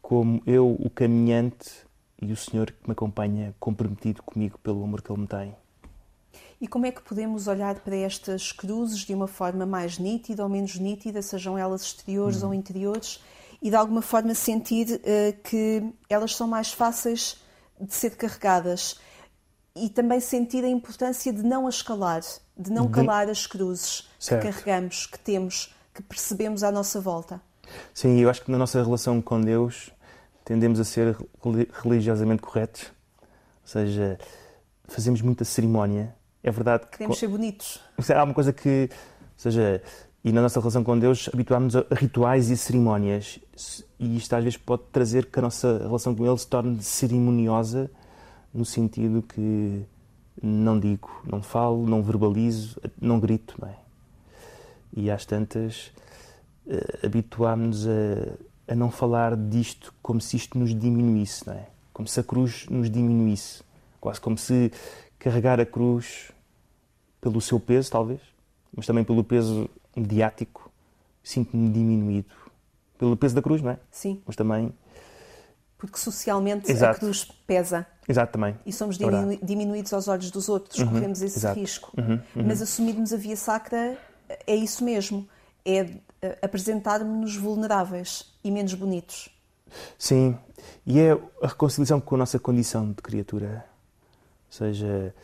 como 0.00 0.42
eu, 0.46 0.76
o 0.78 0.90
caminhante, 0.90 1.84
e 2.20 2.32
o 2.32 2.36
Senhor 2.36 2.70
que 2.70 2.86
me 2.86 2.92
acompanha 2.92 3.54
comprometido 3.58 4.22
comigo 4.22 4.58
pelo 4.58 4.82
amor 4.82 5.02
que 5.02 5.10
Ele 5.10 5.22
me 5.22 5.26
tem. 5.26 5.54
E 6.60 6.68
como 6.68 6.86
é 6.86 6.92
que 6.92 7.02
podemos 7.02 7.46
olhar 7.46 7.74
para 7.80 7.96
estas 7.96 8.52
cruzes 8.52 9.00
de 9.00 9.14
uma 9.14 9.26
forma 9.26 9.66
mais 9.66 9.98
nítida 9.98 10.42
ou 10.42 10.48
menos 10.48 10.78
nítida, 10.78 11.20
sejam 11.20 11.58
elas 11.58 11.82
exteriores 11.82 12.42
ou 12.42 12.54
interiores, 12.54 13.22
e 13.60 13.70
de 13.70 13.76
alguma 13.76 14.02
forma 14.02 14.34
sentir 14.34 14.86
uh, 14.94 15.42
que 15.42 15.82
elas 16.08 16.34
são 16.34 16.46
mais 16.46 16.72
fáceis 16.72 17.42
de 17.80 17.92
ser 17.92 18.16
carregadas? 18.16 19.00
E 19.76 19.88
também 19.88 20.20
sentir 20.20 20.64
a 20.64 20.68
importância 20.68 21.32
de 21.32 21.42
não 21.42 21.66
as 21.66 21.82
calar, 21.82 22.22
de 22.56 22.70
não 22.70 22.88
calar 22.88 23.28
as 23.28 23.46
cruzes 23.46 24.08
certo. 24.18 24.42
que 24.42 24.52
carregamos, 24.52 25.06
que 25.06 25.18
temos, 25.18 25.74
que 25.92 26.02
percebemos 26.02 26.62
à 26.62 26.70
nossa 26.70 27.00
volta. 27.00 27.40
Sim, 27.92 28.20
eu 28.20 28.30
acho 28.30 28.42
que 28.42 28.50
na 28.50 28.58
nossa 28.58 28.82
relação 28.82 29.20
com 29.20 29.40
Deus 29.40 29.90
tendemos 30.44 30.78
a 30.78 30.84
ser 30.84 31.16
religiosamente 31.82 32.42
corretos, 32.42 32.92
ou 33.22 33.68
seja, 33.68 34.18
fazemos 34.86 35.20
muita 35.22 35.44
cerimónia. 35.44 36.14
É 36.42 36.50
verdade 36.50 36.86
que. 36.86 36.98
Queremos 36.98 37.18
ser 37.18 37.28
bonitos. 37.28 37.80
Há 38.14 38.22
uma 38.22 38.34
coisa 38.34 38.52
que. 38.52 38.88
Ou 38.90 39.38
seja, 39.38 39.82
e 40.22 40.32
na 40.32 40.40
nossa 40.40 40.60
relação 40.60 40.84
com 40.84 40.98
Deus 40.98 41.28
habituámos 41.32 41.74
a 41.76 41.84
rituais 41.92 42.50
e 42.50 42.56
cerimónias. 42.56 43.38
E 43.98 44.16
isto 44.16 44.34
às 44.34 44.44
vezes 44.44 44.56
pode 44.56 44.82
trazer 44.92 45.26
que 45.26 45.38
a 45.38 45.42
nossa 45.42 45.78
relação 45.78 46.14
com 46.14 46.26
Ele 46.26 46.38
se 46.38 46.46
torne 46.46 46.82
cerimoniosa, 46.82 47.90
no 48.54 48.64
sentido 48.64 49.22
que 49.22 49.84
não 50.42 50.78
digo, 50.78 51.10
não 51.24 51.42
falo, 51.42 51.86
não 51.86 52.02
verbalizo, 52.02 52.80
não 53.00 53.18
grito. 53.18 53.56
Não 53.60 53.68
é? 53.68 53.76
E 54.96 55.10
às 55.10 55.26
tantas, 55.26 55.92
uh, 56.66 57.06
habituámos-nos 57.06 57.86
a, 57.88 58.72
a 58.72 58.74
não 58.74 58.90
falar 58.90 59.36
disto 59.36 59.92
como 60.00 60.20
se 60.20 60.36
isto 60.36 60.58
nos 60.58 60.74
diminuísse, 60.74 61.46
não 61.46 61.54
é? 61.54 61.66
Como 61.92 62.06
se 62.06 62.20
a 62.20 62.22
cruz 62.22 62.66
nos 62.68 62.90
diminuísse. 62.90 63.62
Quase 64.00 64.20
como 64.20 64.36
se 64.36 64.70
carregar 65.18 65.58
a 65.60 65.66
cruz 65.66 66.30
pelo 67.20 67.40
seu 67.40 67.58
peso, 67.58 67.90
talvez, 67.90 68.20
mas 68.76 68.86
também 68.86 69.02
pelo 69.02 69.24
peso 69.24 69.68
mediático, 69.96 70.70
sinto-me 71.22 71.70
diminuído. 71.70 72.34
Pelo 72.98 73.16
peso 73.16 73.34
da 73.34 73.42
cruz, 73.42 73.62
não 73.62 73.70
é? 73.70 73.78
Sim. 73.90 74.20
Mas 74.26 74.36
também. 74.36 74.72
Porque 75.84 75.98
socialmente 75.98 76.70
Exato. 76.70 76.96
a 76.96 76.98
cruz 76.98 77.24
pesa. 77.46 77.86
Exato, 78.08 78.32
também. 78.32 78.56
E 78.64 78.72
somos 78.72 78.98
é 79.00 79.04
diminu 79.04 79.38
diminuídos 79.42 79.92
aos 79.92 80.08
olhos 80.08 80.30
dos 80.30 80.48
outros, 80.48 80.78
uhum. 80.78 80.88
corremos 80.88 81.20
esse 81.20 81.38
Exato. 81.38 81.58
risco. 81.58 81.92
Uhum. 81.96 82.20
Uhum. 82.36 82.46
Mas 82.46 82.62
assumirmos 82.62 83.12
a 83.12 83.16
via 83.16 83.36
sacra 83.36 83.98
é 84.46 84.54
isso 84.54 84.84
mesmo. 84.84 85.28
É 85.64 85.90
eh, 86.22 86.38
apresentarmos-nos 86.42 87.36
vulneráveis 87.36 88.32
e 88.42 88.50
menos 88.50 88.72
bonitos. 88.74 89.28
Sim, 89.98 90.38
e 90.86 90.98
é 91.00 91.12
a 91.42 91.46
reconciliação 91.46 92.00
com 92.00 92.14
a 92.14 92.18
nossa 92.18 92.38
condição 92.38 92.88
de 92.92 93.02
criatura. 93.02 93.64
Ou 94.46 94.52
seja, 94.52 95.14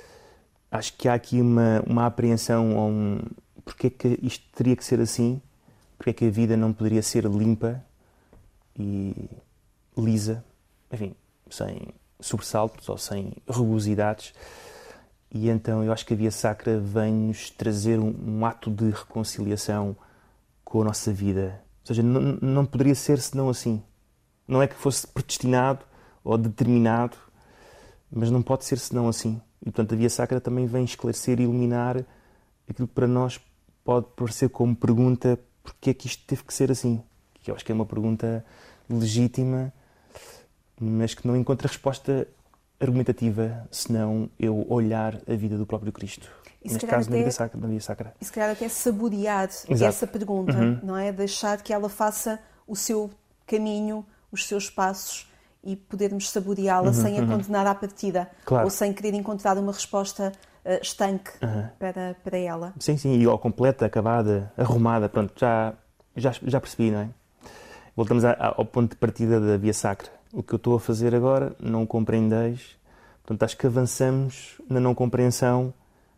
acho 0.71 0.95
que 0.97 1.09
há 1.09 1.15
aqui 1.15 1.41
uma, 1.41 1.83
uma 1.87 2.07
apreensão 2.07 2.79
a 2.79 2.85
um. 2.85 3.21
Porque 3.65 3.87
é 3.87 3.91
que 3.91 4.19
isto 4.23 4.45
teria 4.55 4.77
que 4.77 4.85
ser 4.85 5.01
assim? 5.01 5.41
Porque 5.97 6.11
é 6.11 6.13
que 6.13 6.27
a 6.27 6.31
vida 6.31 6.57
não 6.57 6.73
poderia 6.73 7.03
ser 7.03 7.25
limpa 7.25 7.83
e 8.79 9.15
lisa? 9.97 10.45
Enfim, 10.93 11.15
sem 11.49 11.89
sobressaltos 12.21 12.89
ou 12.89 12.99
sem 12.99 13.33
rugosidades. 13.49 14.35
E 15.33 15.49
então 15.49 15.85
eu 15.85 15.93
acho 15.93 16.05
que 16.05 16.15
a 16.15 16.17
Via 16.17 16.31
Sacra 16.31 16.79
vem-nos 16.79 17.51
trazer 17.51 17.99
um, 17.99 18.15
um, 18.27 18.47
ato 18.47 18.71
de 18.71 18.91
reconciliação 18.91 19.97
com 20.65 20.83
a 20.83 20.85
nossa 20.85 21.13
vida. 21.13 21.63
Ou 21.83 21.87
seja, 21.87 22.03
não, 22.03 22.67
poderia 22.67 22.95
ser 22.95 23.21
senão 23.21 23.49
assim. 23.49 23.83
Não 24.47 24.61
é 24.61 24.67
que 24.67 24.75
fosse 24.75 25.07
predestinado 25.07 25.85
ou 26.25 26.37
determinado, 26.37 27.17
mas 28.11 28.31
não 28.31 28.43
pode 28.43 28.65
ser 28.65 28.79
senão 28.79 29.09
assim. 29.09 29.41
E 29.63 29.67
portanto 29.67 29.95
a 29.95 29.97
Via 29.97 30.11
Sacra 30.11 30.41
também 30.41 30.67
vem 30.67 30.85
esclarecer 30.85 31.39
e 31.39 31.45
iluminar 31.45 32.05
aquilo 32.69 32.89
que 32.89 32.95
para 32.95 33.07
nós 33.07 33.41
pode 33.85 34.07
parecer 34.17 34.49
como 34.49 34.75
pergunta: 34.75 35.39
porquê 35.63 35.91
é 35.91 35.95
que 35.95 36.09
isto 36.09 36.25
teve 36.27 36.43
que 36.43 36.53
ser 36.53 36.73
assim? 36.73 37.03
Que 37.35 37.51
eu 37.51 37.55
acho 37.55 37.65
que 37.65 37.71
é 37.71 37.75
uma 37.75 37.87
pergunta 37.87 38.45
legítima, 38.89 39.73
mas 40.81 41.15
que 41.15 41.27
não 41.27 41.37
encontra 41.37 41.69
resposta 41.69 42.27
argumentativa 42.81 43.69
senão 43.71 44.31
eu 44.39 44.67
olhar 44.69 45.21
a 45.29 45.35
vida 45.35 45.59
do 45.59 45.67
próprio 45.67 45.93
Cristo. 45.93 46.29
E 46.63 46.69
Neste 46.69 46.87
caso, 46.87 47.09
até, 47.09 47.17
na, 47.17 47.19
vida 47.19 47.31
sacra, 47.31 47.61
na 47.61 47.69
vida 47.69 47.81
sacra. 47.81 48.15
E 48.21 48.25
se 48.25 48.33
calhar 48.33 48.51
até 48.51 48.69
saborear 48.69 49.49
Exato. 49.49 49.85
essa 49.85 50.07
pergunta, 50.07 50.57
uhum. 50.57 50.81
não 50.83 50.97
é? 50.97 51.13
Deixar 51.13 51.61
que 51.63 51.73
ela 51.73 51.89
faça 51.89 52.39
o 52.67 52.77
seu 52.77 53.11
caminho, 53.47 54.05
os 54.31 54.47
seus 54.47 54.69
passos 54.71 55.31
e 55.63 55.77
podermos 55.77 56.31
saboreá-la 56.31 56.89
uhum, 56.89 56.95
sem 56.95 57.19
a 57.19 57.23
uhum. 57.23 57.29
condenar 57.29 57.67
à 57.67 57.75
partida 57.75 58.31
claro. 58.45 58.65
ou 58.65 58.71
sem 58.71 58.93
querer 58.93 59.15
encontrar 59.15 59.59
uma 59.59 59.73
resposta 59.73 60.33
uh, 60.65 60.83
estanque 60.83 61.31
uhum. 61.43 61.69
para, 61.79 62.17
para 62.23 62.39
ela. 62.39 62.75
Sim, 62.79 62.97
sim, 62.97 63.19
e 63.19 63.25
ao 63.25 63.39
completa, 63.39 63.87
acabada, 63.87 64.53
arrumada, 64.57 65.09
pronto, 65.09 65.33
já, 65.37 65.75
já, 66.17 66.33
já 66.43 66.61
percebi, 66.61 66.91
não 66.91 67.01
é? 67.01 67.09
Voltamos 68.01 68.25
ao 68.25 68.65
ponto 68.65 68.93
de 68.93 68.97
partida 68.97 69.39
da 69.39 69.59
via 69.59 69.75
sacra. 69.75 70.09
O 70.33 70.43
que 70.43 70.55
eu 70.55 70.57
estou 70.57 70.75
a 70.75 70.81
fazer 70.81 71.15
agora 71.15 71.55
não 71.61 71.85
compreendeis. 71.85 72.79
Portanto, 73.23 73.43
acho 73.43 73.59
que 73.59 73.67
avançamos 73.67 74.59
na 74.71 74.81
não 74.81 74.95
compreensão, 74.95 75.75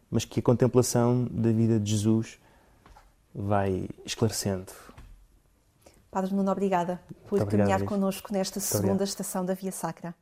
mas 0.08 0.24
que 0.24 0.38
a 0.38 0.42
contemplação 0.44 1.26
da 1.28 1.50
vida 1.50 1.80
de 1.80 1.90
Jesus 1.90 2.38
vai 3.34 3.88
esclarecendo. 4.04 4.70
Padre 6.08 6.32
Nuno, 6.32 6.52
obrigada 6.52 7.00
por 7.28 7.40
Muito 7.40 7.50
caminhar 7.50 7.80
obrigado, 7.80 7.88
connosco 7.88 8.32
nesta 8.32 8.60
Muito 8.60 8.68
segunda 8.68 8.92
obrigado. 8.92 9.08
estação 9.08 9.44
da 9.44 9.54
Via 9.54 9.72
Sacra. 9.72 10.14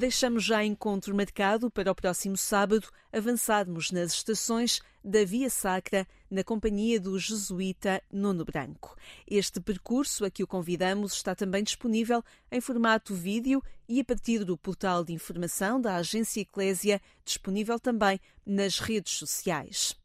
Deixamos 0.00 0.44
já 0.44 0.64
encontro 0.64 1.14
marcado 1.14 1.70
para 1.70 1.92
o 1.92 1.94
próximo 1.94 2.34
sábado 2.34 2.88
avançarmos 3.12 3.90
nas 3.90 4.14
estações 4.14 4.80
da 5.04 5.26
Via 5.26 5.50
Sacra 5.50 6.08
na 6.30 6.42
companhia 6.42 6.98
do 6.98 7.18
jesuíta 7.18 8.02
Nuno 8.10 8.42
Branco. 8.42 8.96
Este 9.28 9.60
percurso 9.60 10.24
a 10.24 10.30
que 10.30 10.42
o 10.42 10.46
convidamos 10.46 11.12
está 11.12 11.34
também 11.34 11.62
disponível 11.62 12.24
em 12.50 12.62
formato 12.62 13.14
vídeo 13.14 13.62
e 13.86 14.00
a 14.00 14.04
partir 14.04 14.42
do 14.42 14.56
portal 14.56 15.04
de 15.04 15.12
informação 15.12 15.78
da 15.78 15.96
Agência 15.96 16.40
Eclésia, 16.40 16.98
disponível 17.22 17.78
também 17.78 18.18
nas 18.46 18.78
redes 18.78 19.12
sociais. 19.12 19.99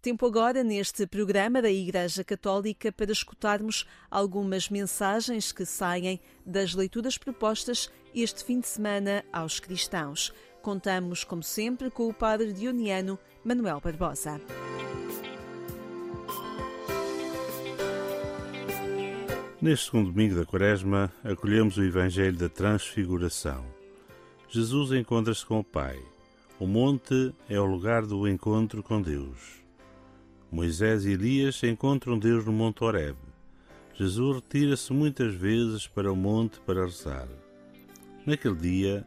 Tempo 0.00 0.26
agora 0.26 0.62
neste 0.62 1.06
programa 1.06 1.62
da 1.62 1.70
Igreja 1.70 2.22
Católica 2.22 2.92
para 2.92 3.12
escutarmos 3.12 3.86
algumas 4.10 4.68
mensagens 4.68 5.52
que 5.52 5.64
saem 5.64 6.20
das 6.44 6.74
leituras 6.74 7.16
propostas 7.16 7.90
este 8.14 8.44
fim 8.44 8.60
de 8.60 8.66
semana 8.66 9.24
aos 9.32 9.58
cristãos. 9.58 10.32
Contamos, 10.62 11.24
como 11.24 11.42
sempre, 11.42 11.90
com 11.90 12.08
o 12.08 12.14
padre 12.14 12.52
dioniano 12.52 13.18
Manuel 13.44 13.80
Barbosa. 13.80 14.40
Neste 19.64 19.86
segundo 19.86 20.10
domingo 20.10 20.34
da 20.34 20.44
Quaresma, 20.44 21.10
acolhemos 21.24 21.78
o 21.78 21.82
Evangelho 21.82 22.36
da 22.36 22.50
Transfiguração. 22.50 23.64
Jesus 24.46 24.92
encontra-se 24.92 25.44
com 25.46 25.58
o 25.58 25.64
Pai. 25.64 25.98
O 26.60 26.66
monte 26.66 27.34
é 27.48 27.58
o 27.58 27.64
lugar 27.64 28.04
do 28.04 28.28
encontro 28.28 28.82
com 28.82 29.00
Deus. 29.00 29.63
Moisés 30.54 31.04
e 31.04 31.10
Elias 31.10 31.60
encontram 31.64 32.16
Deus 32.16 32.44
no 32.44 32.52
Monte 32.52 32.84
Horeb. 32.84 33.16
Jesus 33.98 34.36
retira-se 34.36 34.92
muitas 34.92 35.34
vezes 35.34 35.88
para 35.88 36.12
o 36.12 36.14
monte 36.14 36.60
para 36.60 36.84
rezar. 36.84 37.26
Naquele 38.24 38.54
dia, 38.54 39.04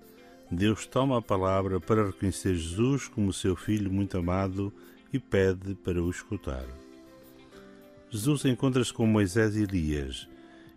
Deus 0.52 0.86
toma 0.86 1.18
a 1.18 1.22
palavra 1.22 1.80
para 1.80 2.08
reconhecer 2.08 2.54
Jesus 2.54 3.08
como 3.08 3.32
seu 3.32 3.56
filho 3.56 3.89
muito 3.89 4.18
amado 4.18 4.74
e 5.14 5.18
pede 5.18 5.74
para 5.74 6.04
o 6.04 6.10
escutar. 6.10 6.66
Jesus 8.10 8.43
encontra-se 8.43 8.91
com 8.91 9.08
Moisés 9.08 9.56
e 9.56 9.64
Elias, 9.64 10.28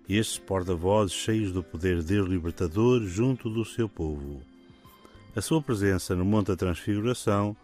estes 0.08 0.38
porta-vozes 0.38 1.16
cheios 1.16 1.50
do 1.50 1.64
poder 1.64 1.98
de 1.98 2.04
Deus 2.04 2.28
libertador 2.28 3.04
junto 3.06 3.50
do 3.50 3.64
seu 3.64 3.88
povo. 3.88 4.40
A 5.34 5.40
sua 5.40 5.60
presença 5.60 6.14
no 6.14 6.24
Monte 6.24 6.46
da 6.46 6.56
Transfiguração 6.56 7.56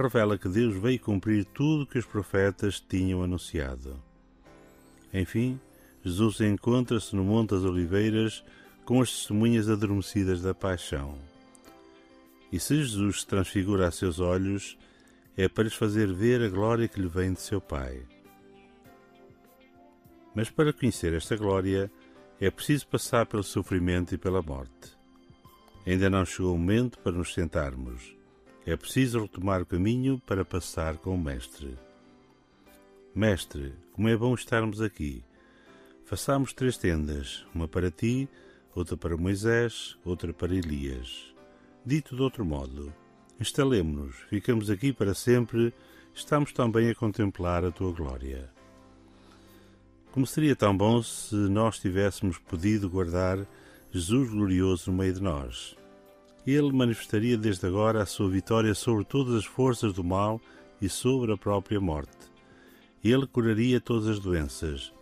revela 0.00 0.38
que 0.38 0.48
Deus 0.48 0.74
veio 0.76 0.98
cumprir 0.98 1.44
tudo 1.44 1.86
que 1.86 1.98
os 1.98 2.06
profetas 2.06 2.80
tinham 2.80 3.22
anunciado. 3.22 4.02
Enfim, 5.12 5.60
Jesus 6.02 6.40
encontra-se 6.40 7.14
no 7.14 7.24
Monte 7.24 7.50
das 7.50 7.64
Oliveiras 7.64 8.44
com 8.84 9.00
as 9.00 9.10
testemunhas 9.10 9.68
adormecidas 9.68 10.40
da 10.42 10.54
paixão. 10.54 11.18
E 12.50 12.58
se 12.58 12.76
Jesus 12.76 13.20
se 13.20 13.26
transfigura 13.26 13.86
a 13.86 13.90
seus 13.90 14.18
olhos, 14.18 14.78
é 15.36 15.48
para 15.48 15.64
lhes 15.64 15.74
fazer 15.74 16.12
ver 16.12 16.42
a 16.42 16.48
glória 16.48 16.88
que 16.88 17.00
lhe 17.00 17.08
vem 17.08 17.32
de 17.32 17.40
seu 17.40 17.60
Pai. 17.60 18.02
Mas 20.34 20.50
para 20.50 20.72
conhecer 20.72 21.12
esta 21.14 21.36
glória, 21.36 21.90
é 22.40 22.50
preciso 22.50 22.86
passar 22.86 23.26
pelo 23.26 23.42
sofrimento 23.42 24.14
e 24.14 24.18
pela 24.18 24.42
morte. 24.42 24.96
Ainda 25.86 26.08
não 26.08 26.24
chegou 26.24 26.54
o 26.54 26.58
momento 26.58 26.98
para 26.98 27.12
nos 27.12 27.34
sentarmos. 27.34 28.19
É 28.66 28.76
preciso 28.76 29.22
retomar 29.22 29.62
o 29.62 29.66
caminho 29.66 30.20
para 30.26 30.44
passar 30.44 30.98
com 30.98 31.14
o 31.14 31.18
Mestre. 31.18 31.78
Mestre, 33.14 33.72
como 33.92 34.08
é 34.08 34.16
bom 34.16 34.34
estarmos 34.34 34.82
aqui. 34.82 35.24
Façamos 36.04 36.52
três 36.52 36.76
tendas, 36.76 37.46
uma 37.54 37.66
para 37.66 37.90
ti, 37.90 38.28
outra 38.74 38.96
para 38.96 39.16
Moisés, 39.16 39.96
outra 40.04 40.32
para 40.32 40.54
Elias. 40.54 41.34
Dito 41.86 42.14
de 42.14 42.20
outro 42.20 42.44
modo, 42.44 42.92
instalemo-nos, 43.40 44.14
ficamos 44.28 44.68
aqui 44.68 44.92
para 44.92 45.14
sempre, 45.14 45.72
estamos 46.14 46.52
também 46.52 46.90
a 46.90 46.94
contemplar 46.94 47.64
a 47.64 47.70
tua 47.70 47.92
glória. 47.92 48.50
Como 50.12 50.26
seria 50.26 50.54
tão 50.54 50.76
bom 50.76 51.02
se 51.02 51.34
nós 51.34 51.78
tivéssemos 51.78 52.36
podido 52.36 52.90
guardar 52.90 53.46
Jesus 53.90 54.28
glorioso 54.28 54.90
no 54.90 54.98
meio 54.98 55.14
de 55.14 55.22
nós. 55.22 55.79
Ele 56.46 56.72
manifestaria 56.72 57.36
desde 57.36 57.66
agora 57.66 58.02
a 58.02 58.06
sua 58.06 58.30
vitória 58.30 58.74
sobre 58.74 59.04
todas 59.04 59.34
as 59.34 59.44
forças 59.44 59.92
do 59.92 60.02
mal 60.02 60.40
e 60.80 60.88
sobre 60.88 61.32
a 61.32 61.36
própria 61.36 61.80
morte. 61.80 62.30
Ele 63.04 63.26
curaria 63.26 63.80
todas 63.80 64.06
as 64.08 64.18
doenças. 64.18 64.92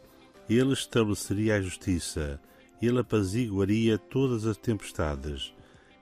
Ele 0.48 0.72
estabeleceria 0.72 1.56
a 1.56 1.60
justiça. 1.60 2.40
Ele 2.80 3.00
apaziguaria 3.00 3.98
todas 3.98 4.46
as 4.46 4.56
tempestades. 4.56 5.52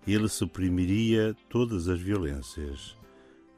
Ele 0.07 0.29
suprimiria 0.29 1.37
todas 1.49 1.89
as 1.89 1.99
violências. 1.99 2.97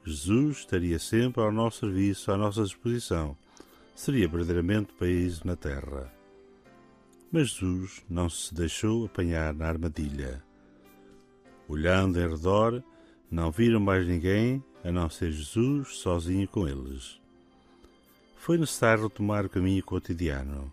Jesus 0.05 0.59
estaria 0.59 0.99
sempre 0.99 1.43
ao 1.43 1.53
nosso 1.53 1.81
serviço, 1.81 2.33
à 2.33 2.37
nossa 2.37 2.63
disposição. 2.63 3.37
Seria 3.95 4.29
verdadeiramente 4.29 4.93
país 4.95 5.43
na 5.43 5.57
terra. 5.57 6.13
Mas 7.31 7.51
Jesus 7.51 8.03
não 8.09 8.31
se 8.31 8.55
deixou 8.55 9.05
apanhar 9.05 9.53
na 9.53 9.67
armadilha. 9.67 10.48
Olhando 11.69 12.19
em 12.19 12.29
redor, 12.29 12.83
não 13.31 13.51
viram 13.51 13.79
mais 13.79 14.07
ninguém 14.07 14.65
a 14.83 14.91
não 14.91 15.11
ser 15.11 15.31
Jesus 15.31 15.99
sozinho 15.99 16.49
com 16.49 16.67
eles 16.67 17.19
foi 18.49 18.57
necessário 18.57 19.03
retomar 19.03 19.45
o 19.45 19.49
caminho 19.51 19.85
cotidiano. 19.85 20.73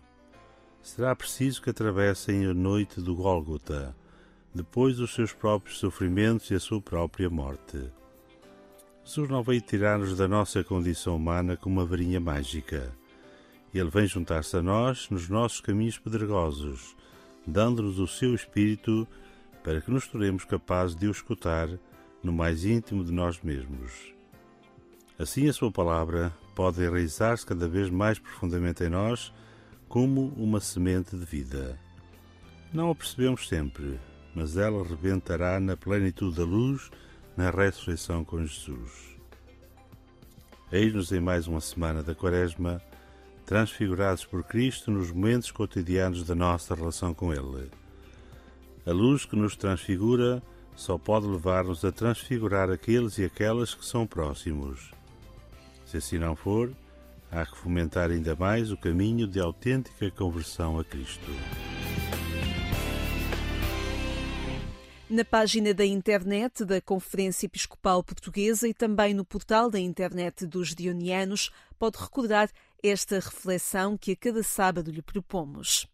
Será 0.80 1.14
preciso 1.14 1.60
que 1.60 1.68
atravessem 1.68 2.46
a 2.46 2.54
noite 2.54 3.02
do 3.02 3.14
Gólgota, 3.14 3.94
depois 4.54 4.96
dos 4.96 5.12
seus 5.12 5.34
próprios 5.34 5.76
sofrimentos 5.76 6.50
e 6.50 6.54
a 6.54 6.58
sua 6.58 6.80
própria 6.80 7.28
morte. 7.28 7.78
Jesus 9.04 9.28
não 9.28 9.42
veio 9.42 9.60
tirar-nos 9.60 10.16
da 10.16 10.26
nossa 10.26 10.64
condição 10.64 11.16
humana 11.16 11.54
com 11.54 11.68
uma 11.68 11.84
varinha 11.84 12.18
mágica. 12.18 12.90
Ele 13.74 13.90
vem 13.90 14.06
juntar-se 14.06 14.56
a 14.56 14.62
nós 14.62 15.10
nos 15.10 15.28
nossos 15.28 15.60
caminhos 15.60 15.98
pedregosos, 15.98 16.96
dando-nos 17.46 17.98
o 17.98 18.06
seu 18.06 18.34
Espírito 18.34 19.06
para 19.66 19.80
que 19.80 19.90
nos 19.90 20.06
tornemos 20.06 20.44
capazes 20.44 20.94
de 20.94 21.08
o 21.08 21.10
escutar 21.10 21.68
no 22.22 22.32
mais 22.32 22.64
íntimo 22.64 23.04
de 23.04 23.10
nós 23.10 23.42
mesmos. 23.42 24.14
Assim, 25.18 25.48
a 25.48 25.52
Sua 25.52 25.72
palavra 25.72 26.32
pode 26.54 26.80
enraizar-se 26.80 27.44
cada 27.44 27.66
vez 27.66 27.90
mais 27.90 28.16
profundamente 28.16 28.84
em 28.84 28.88
nós 28.88 29.34
como 29.88 30.28
uma 30.36 30.60
semente 30.60 31.16
de 31.16 31.24
vida. 31.24 31.76
Não 32.72 32.92
a 32.92 32.94
percebemos 32.94 33.48
sempre, 33.48 33.98
mas 34.36 34.56
ela 34.56 34.86
rebentará 34.86 35.58
na 35.58 35.76
plenitude 35.76 36.36
da 36.36 36.44
luz 36.44 36.88
na 37.36 37.50
ressurreição 37.50 38.24
com 38.24 38.46
Jesus. 38.46 39.16
Eis-nos 40.70 41.10
em 41.10 41.18
mais 41.18 41.48
uma 41.48 41.60
semana 41.60 42.04
da 42.04 42.14
Quaresma, 42.14 42.80
transfigurados 43.44 44.24
por 44.24 44.44
Cristo 44.44 44.92
nos 44.92 45.10
momentos 45.10 45.50
cotidianos 45.50 46.22
da 46.22 46.36
nossa 46.36 46.72
relação 46.72 47.12
com 47.12 47.34
Ele. 47.34 47.68
A 48.86 48.92
luz 48.92 49.24
que 49.24 49.34
nos 49.34 49.56
transfigura 49.56 50.40
só 50.76 50.96
pode 50.96 51.26
levar-nos 51.26 51.84
a 51.84 51.90
transfigurar 51.90 52.70
aqueles 52.70 53.18
e 53.18 53.24
aquelas 53.24 53.74
que 53.74 53.84
são 53.84 54.06
próximos. 54.06 54.92
Se 55.84 55.96
assim 55.96 56.18
não 56.18 56.36
for, 56.36 56.72
há 57.28 57.44
que 57.44 57.56
fomentar 57.56 58.12
ainda 58.12 58.36
mais 58.36 58.70
o 58.70 58.76
caminho 58.76 59.26
de 59.26 59.40
autêntica 59.40 60.08
conversão 60.12 60.78
a 60.78 60.84
Cristo. 60.84 61.32
Na 65.10 65.24
página 65.24 65.74
da 65.74 65.84
internet 65.84 66.64
da 66.64 66.80
Conferência 66.80 67.46
Episcopal 67.46 68.04
Portuguesa 68.04 68.68
e 68.68 68.74
também 68.74 69.14
no 69.14 69.24
portal 69.24 69.68
da 69.68 69.80
internet 69.80 70.46
dos 70.46 70.76
Dionianos, 70.76 71.50
pode 71.76 71.98
recordar 71.98 72.48
esta 72.80 73.16
reflexão 73.16 73.98
que 73.98 74.12
a 74.12 74.16
cada 74.16 74.44
sábado 74.44 74.92
lhe 74.92 75.02
propomos. 75.02 75.88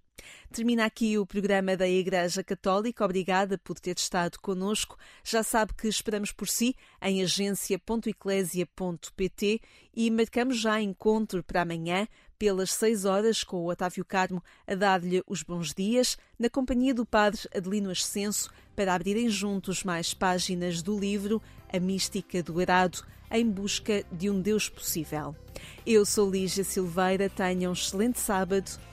Termina 0.52 0.84
aqui 0.84 1.16
o 1.16 1.24
programa 1.24 1.78
da 1.78 1.88
Igreja 1.88 2.44
Católica. 2.44 3.02
Obrigada 3.04 3.56
por 3.56 3.80
ter 3.80 3.96
estado 3.96 4.38
conosco. 4.38 4.98
Já 5.24 5.42
sabe 5.42 5.72
que 5.72 5.88
esperamos 5.88 6.30
por 6.30 6.46
si 6.46 6.76
em 7.00 7.22
agência.eclésia.pt 7.22 9.60
e 9.94 10.10
marcamos 10.10 10.60
já 10.60 10.78
encontro 10.78 11.42
para 11.42 11.62
amanhã 11.62 12.06
pelas 12.38 12.70
6 12.72 13.06
horas 13.06 13.42
com 13.42 13.56
o 13.58 13.70
Otávio 13.70 14.04
Carmo 14.04 14.44
a 14.66 14.74
dar-lhe 14.74 15.22
os 15.26 15.42
bons 15.42 15.72
dias, 15.72 16.18
na 16.38 16.50
companhia 16.50 16.92
do 16.92 17.06
Padre 17.06 17.40
Adelino 17.54 17.90
Ascenso, 17.90 18.50
para 18.76 18.94
abrirem 18.94 19.30
juntos 19.30 19.82
mais 19.84 20.12
páginas 20.12 20.82
do 20.82 20.98
livro 20.98 21.40
A 21.72 21.80
Mística 21.80 22.42
do 22.42 22.60
Arado, 22.60 23.02
em 23.30 23.48
busca 23.48 24.04
de 24.12 24.28
um 24.28 24.38
Deus 24.38 24.68
possível. 24.68 25.34
Eu 25.86 26.04
sou 26.04 26.30
Lígia 26.30 26.64
Silveira, 26.64 27.30
tenham 27.30 27.70
um 27.70 27.74
excelente 27.74 28.20
sábado 28.20 28.78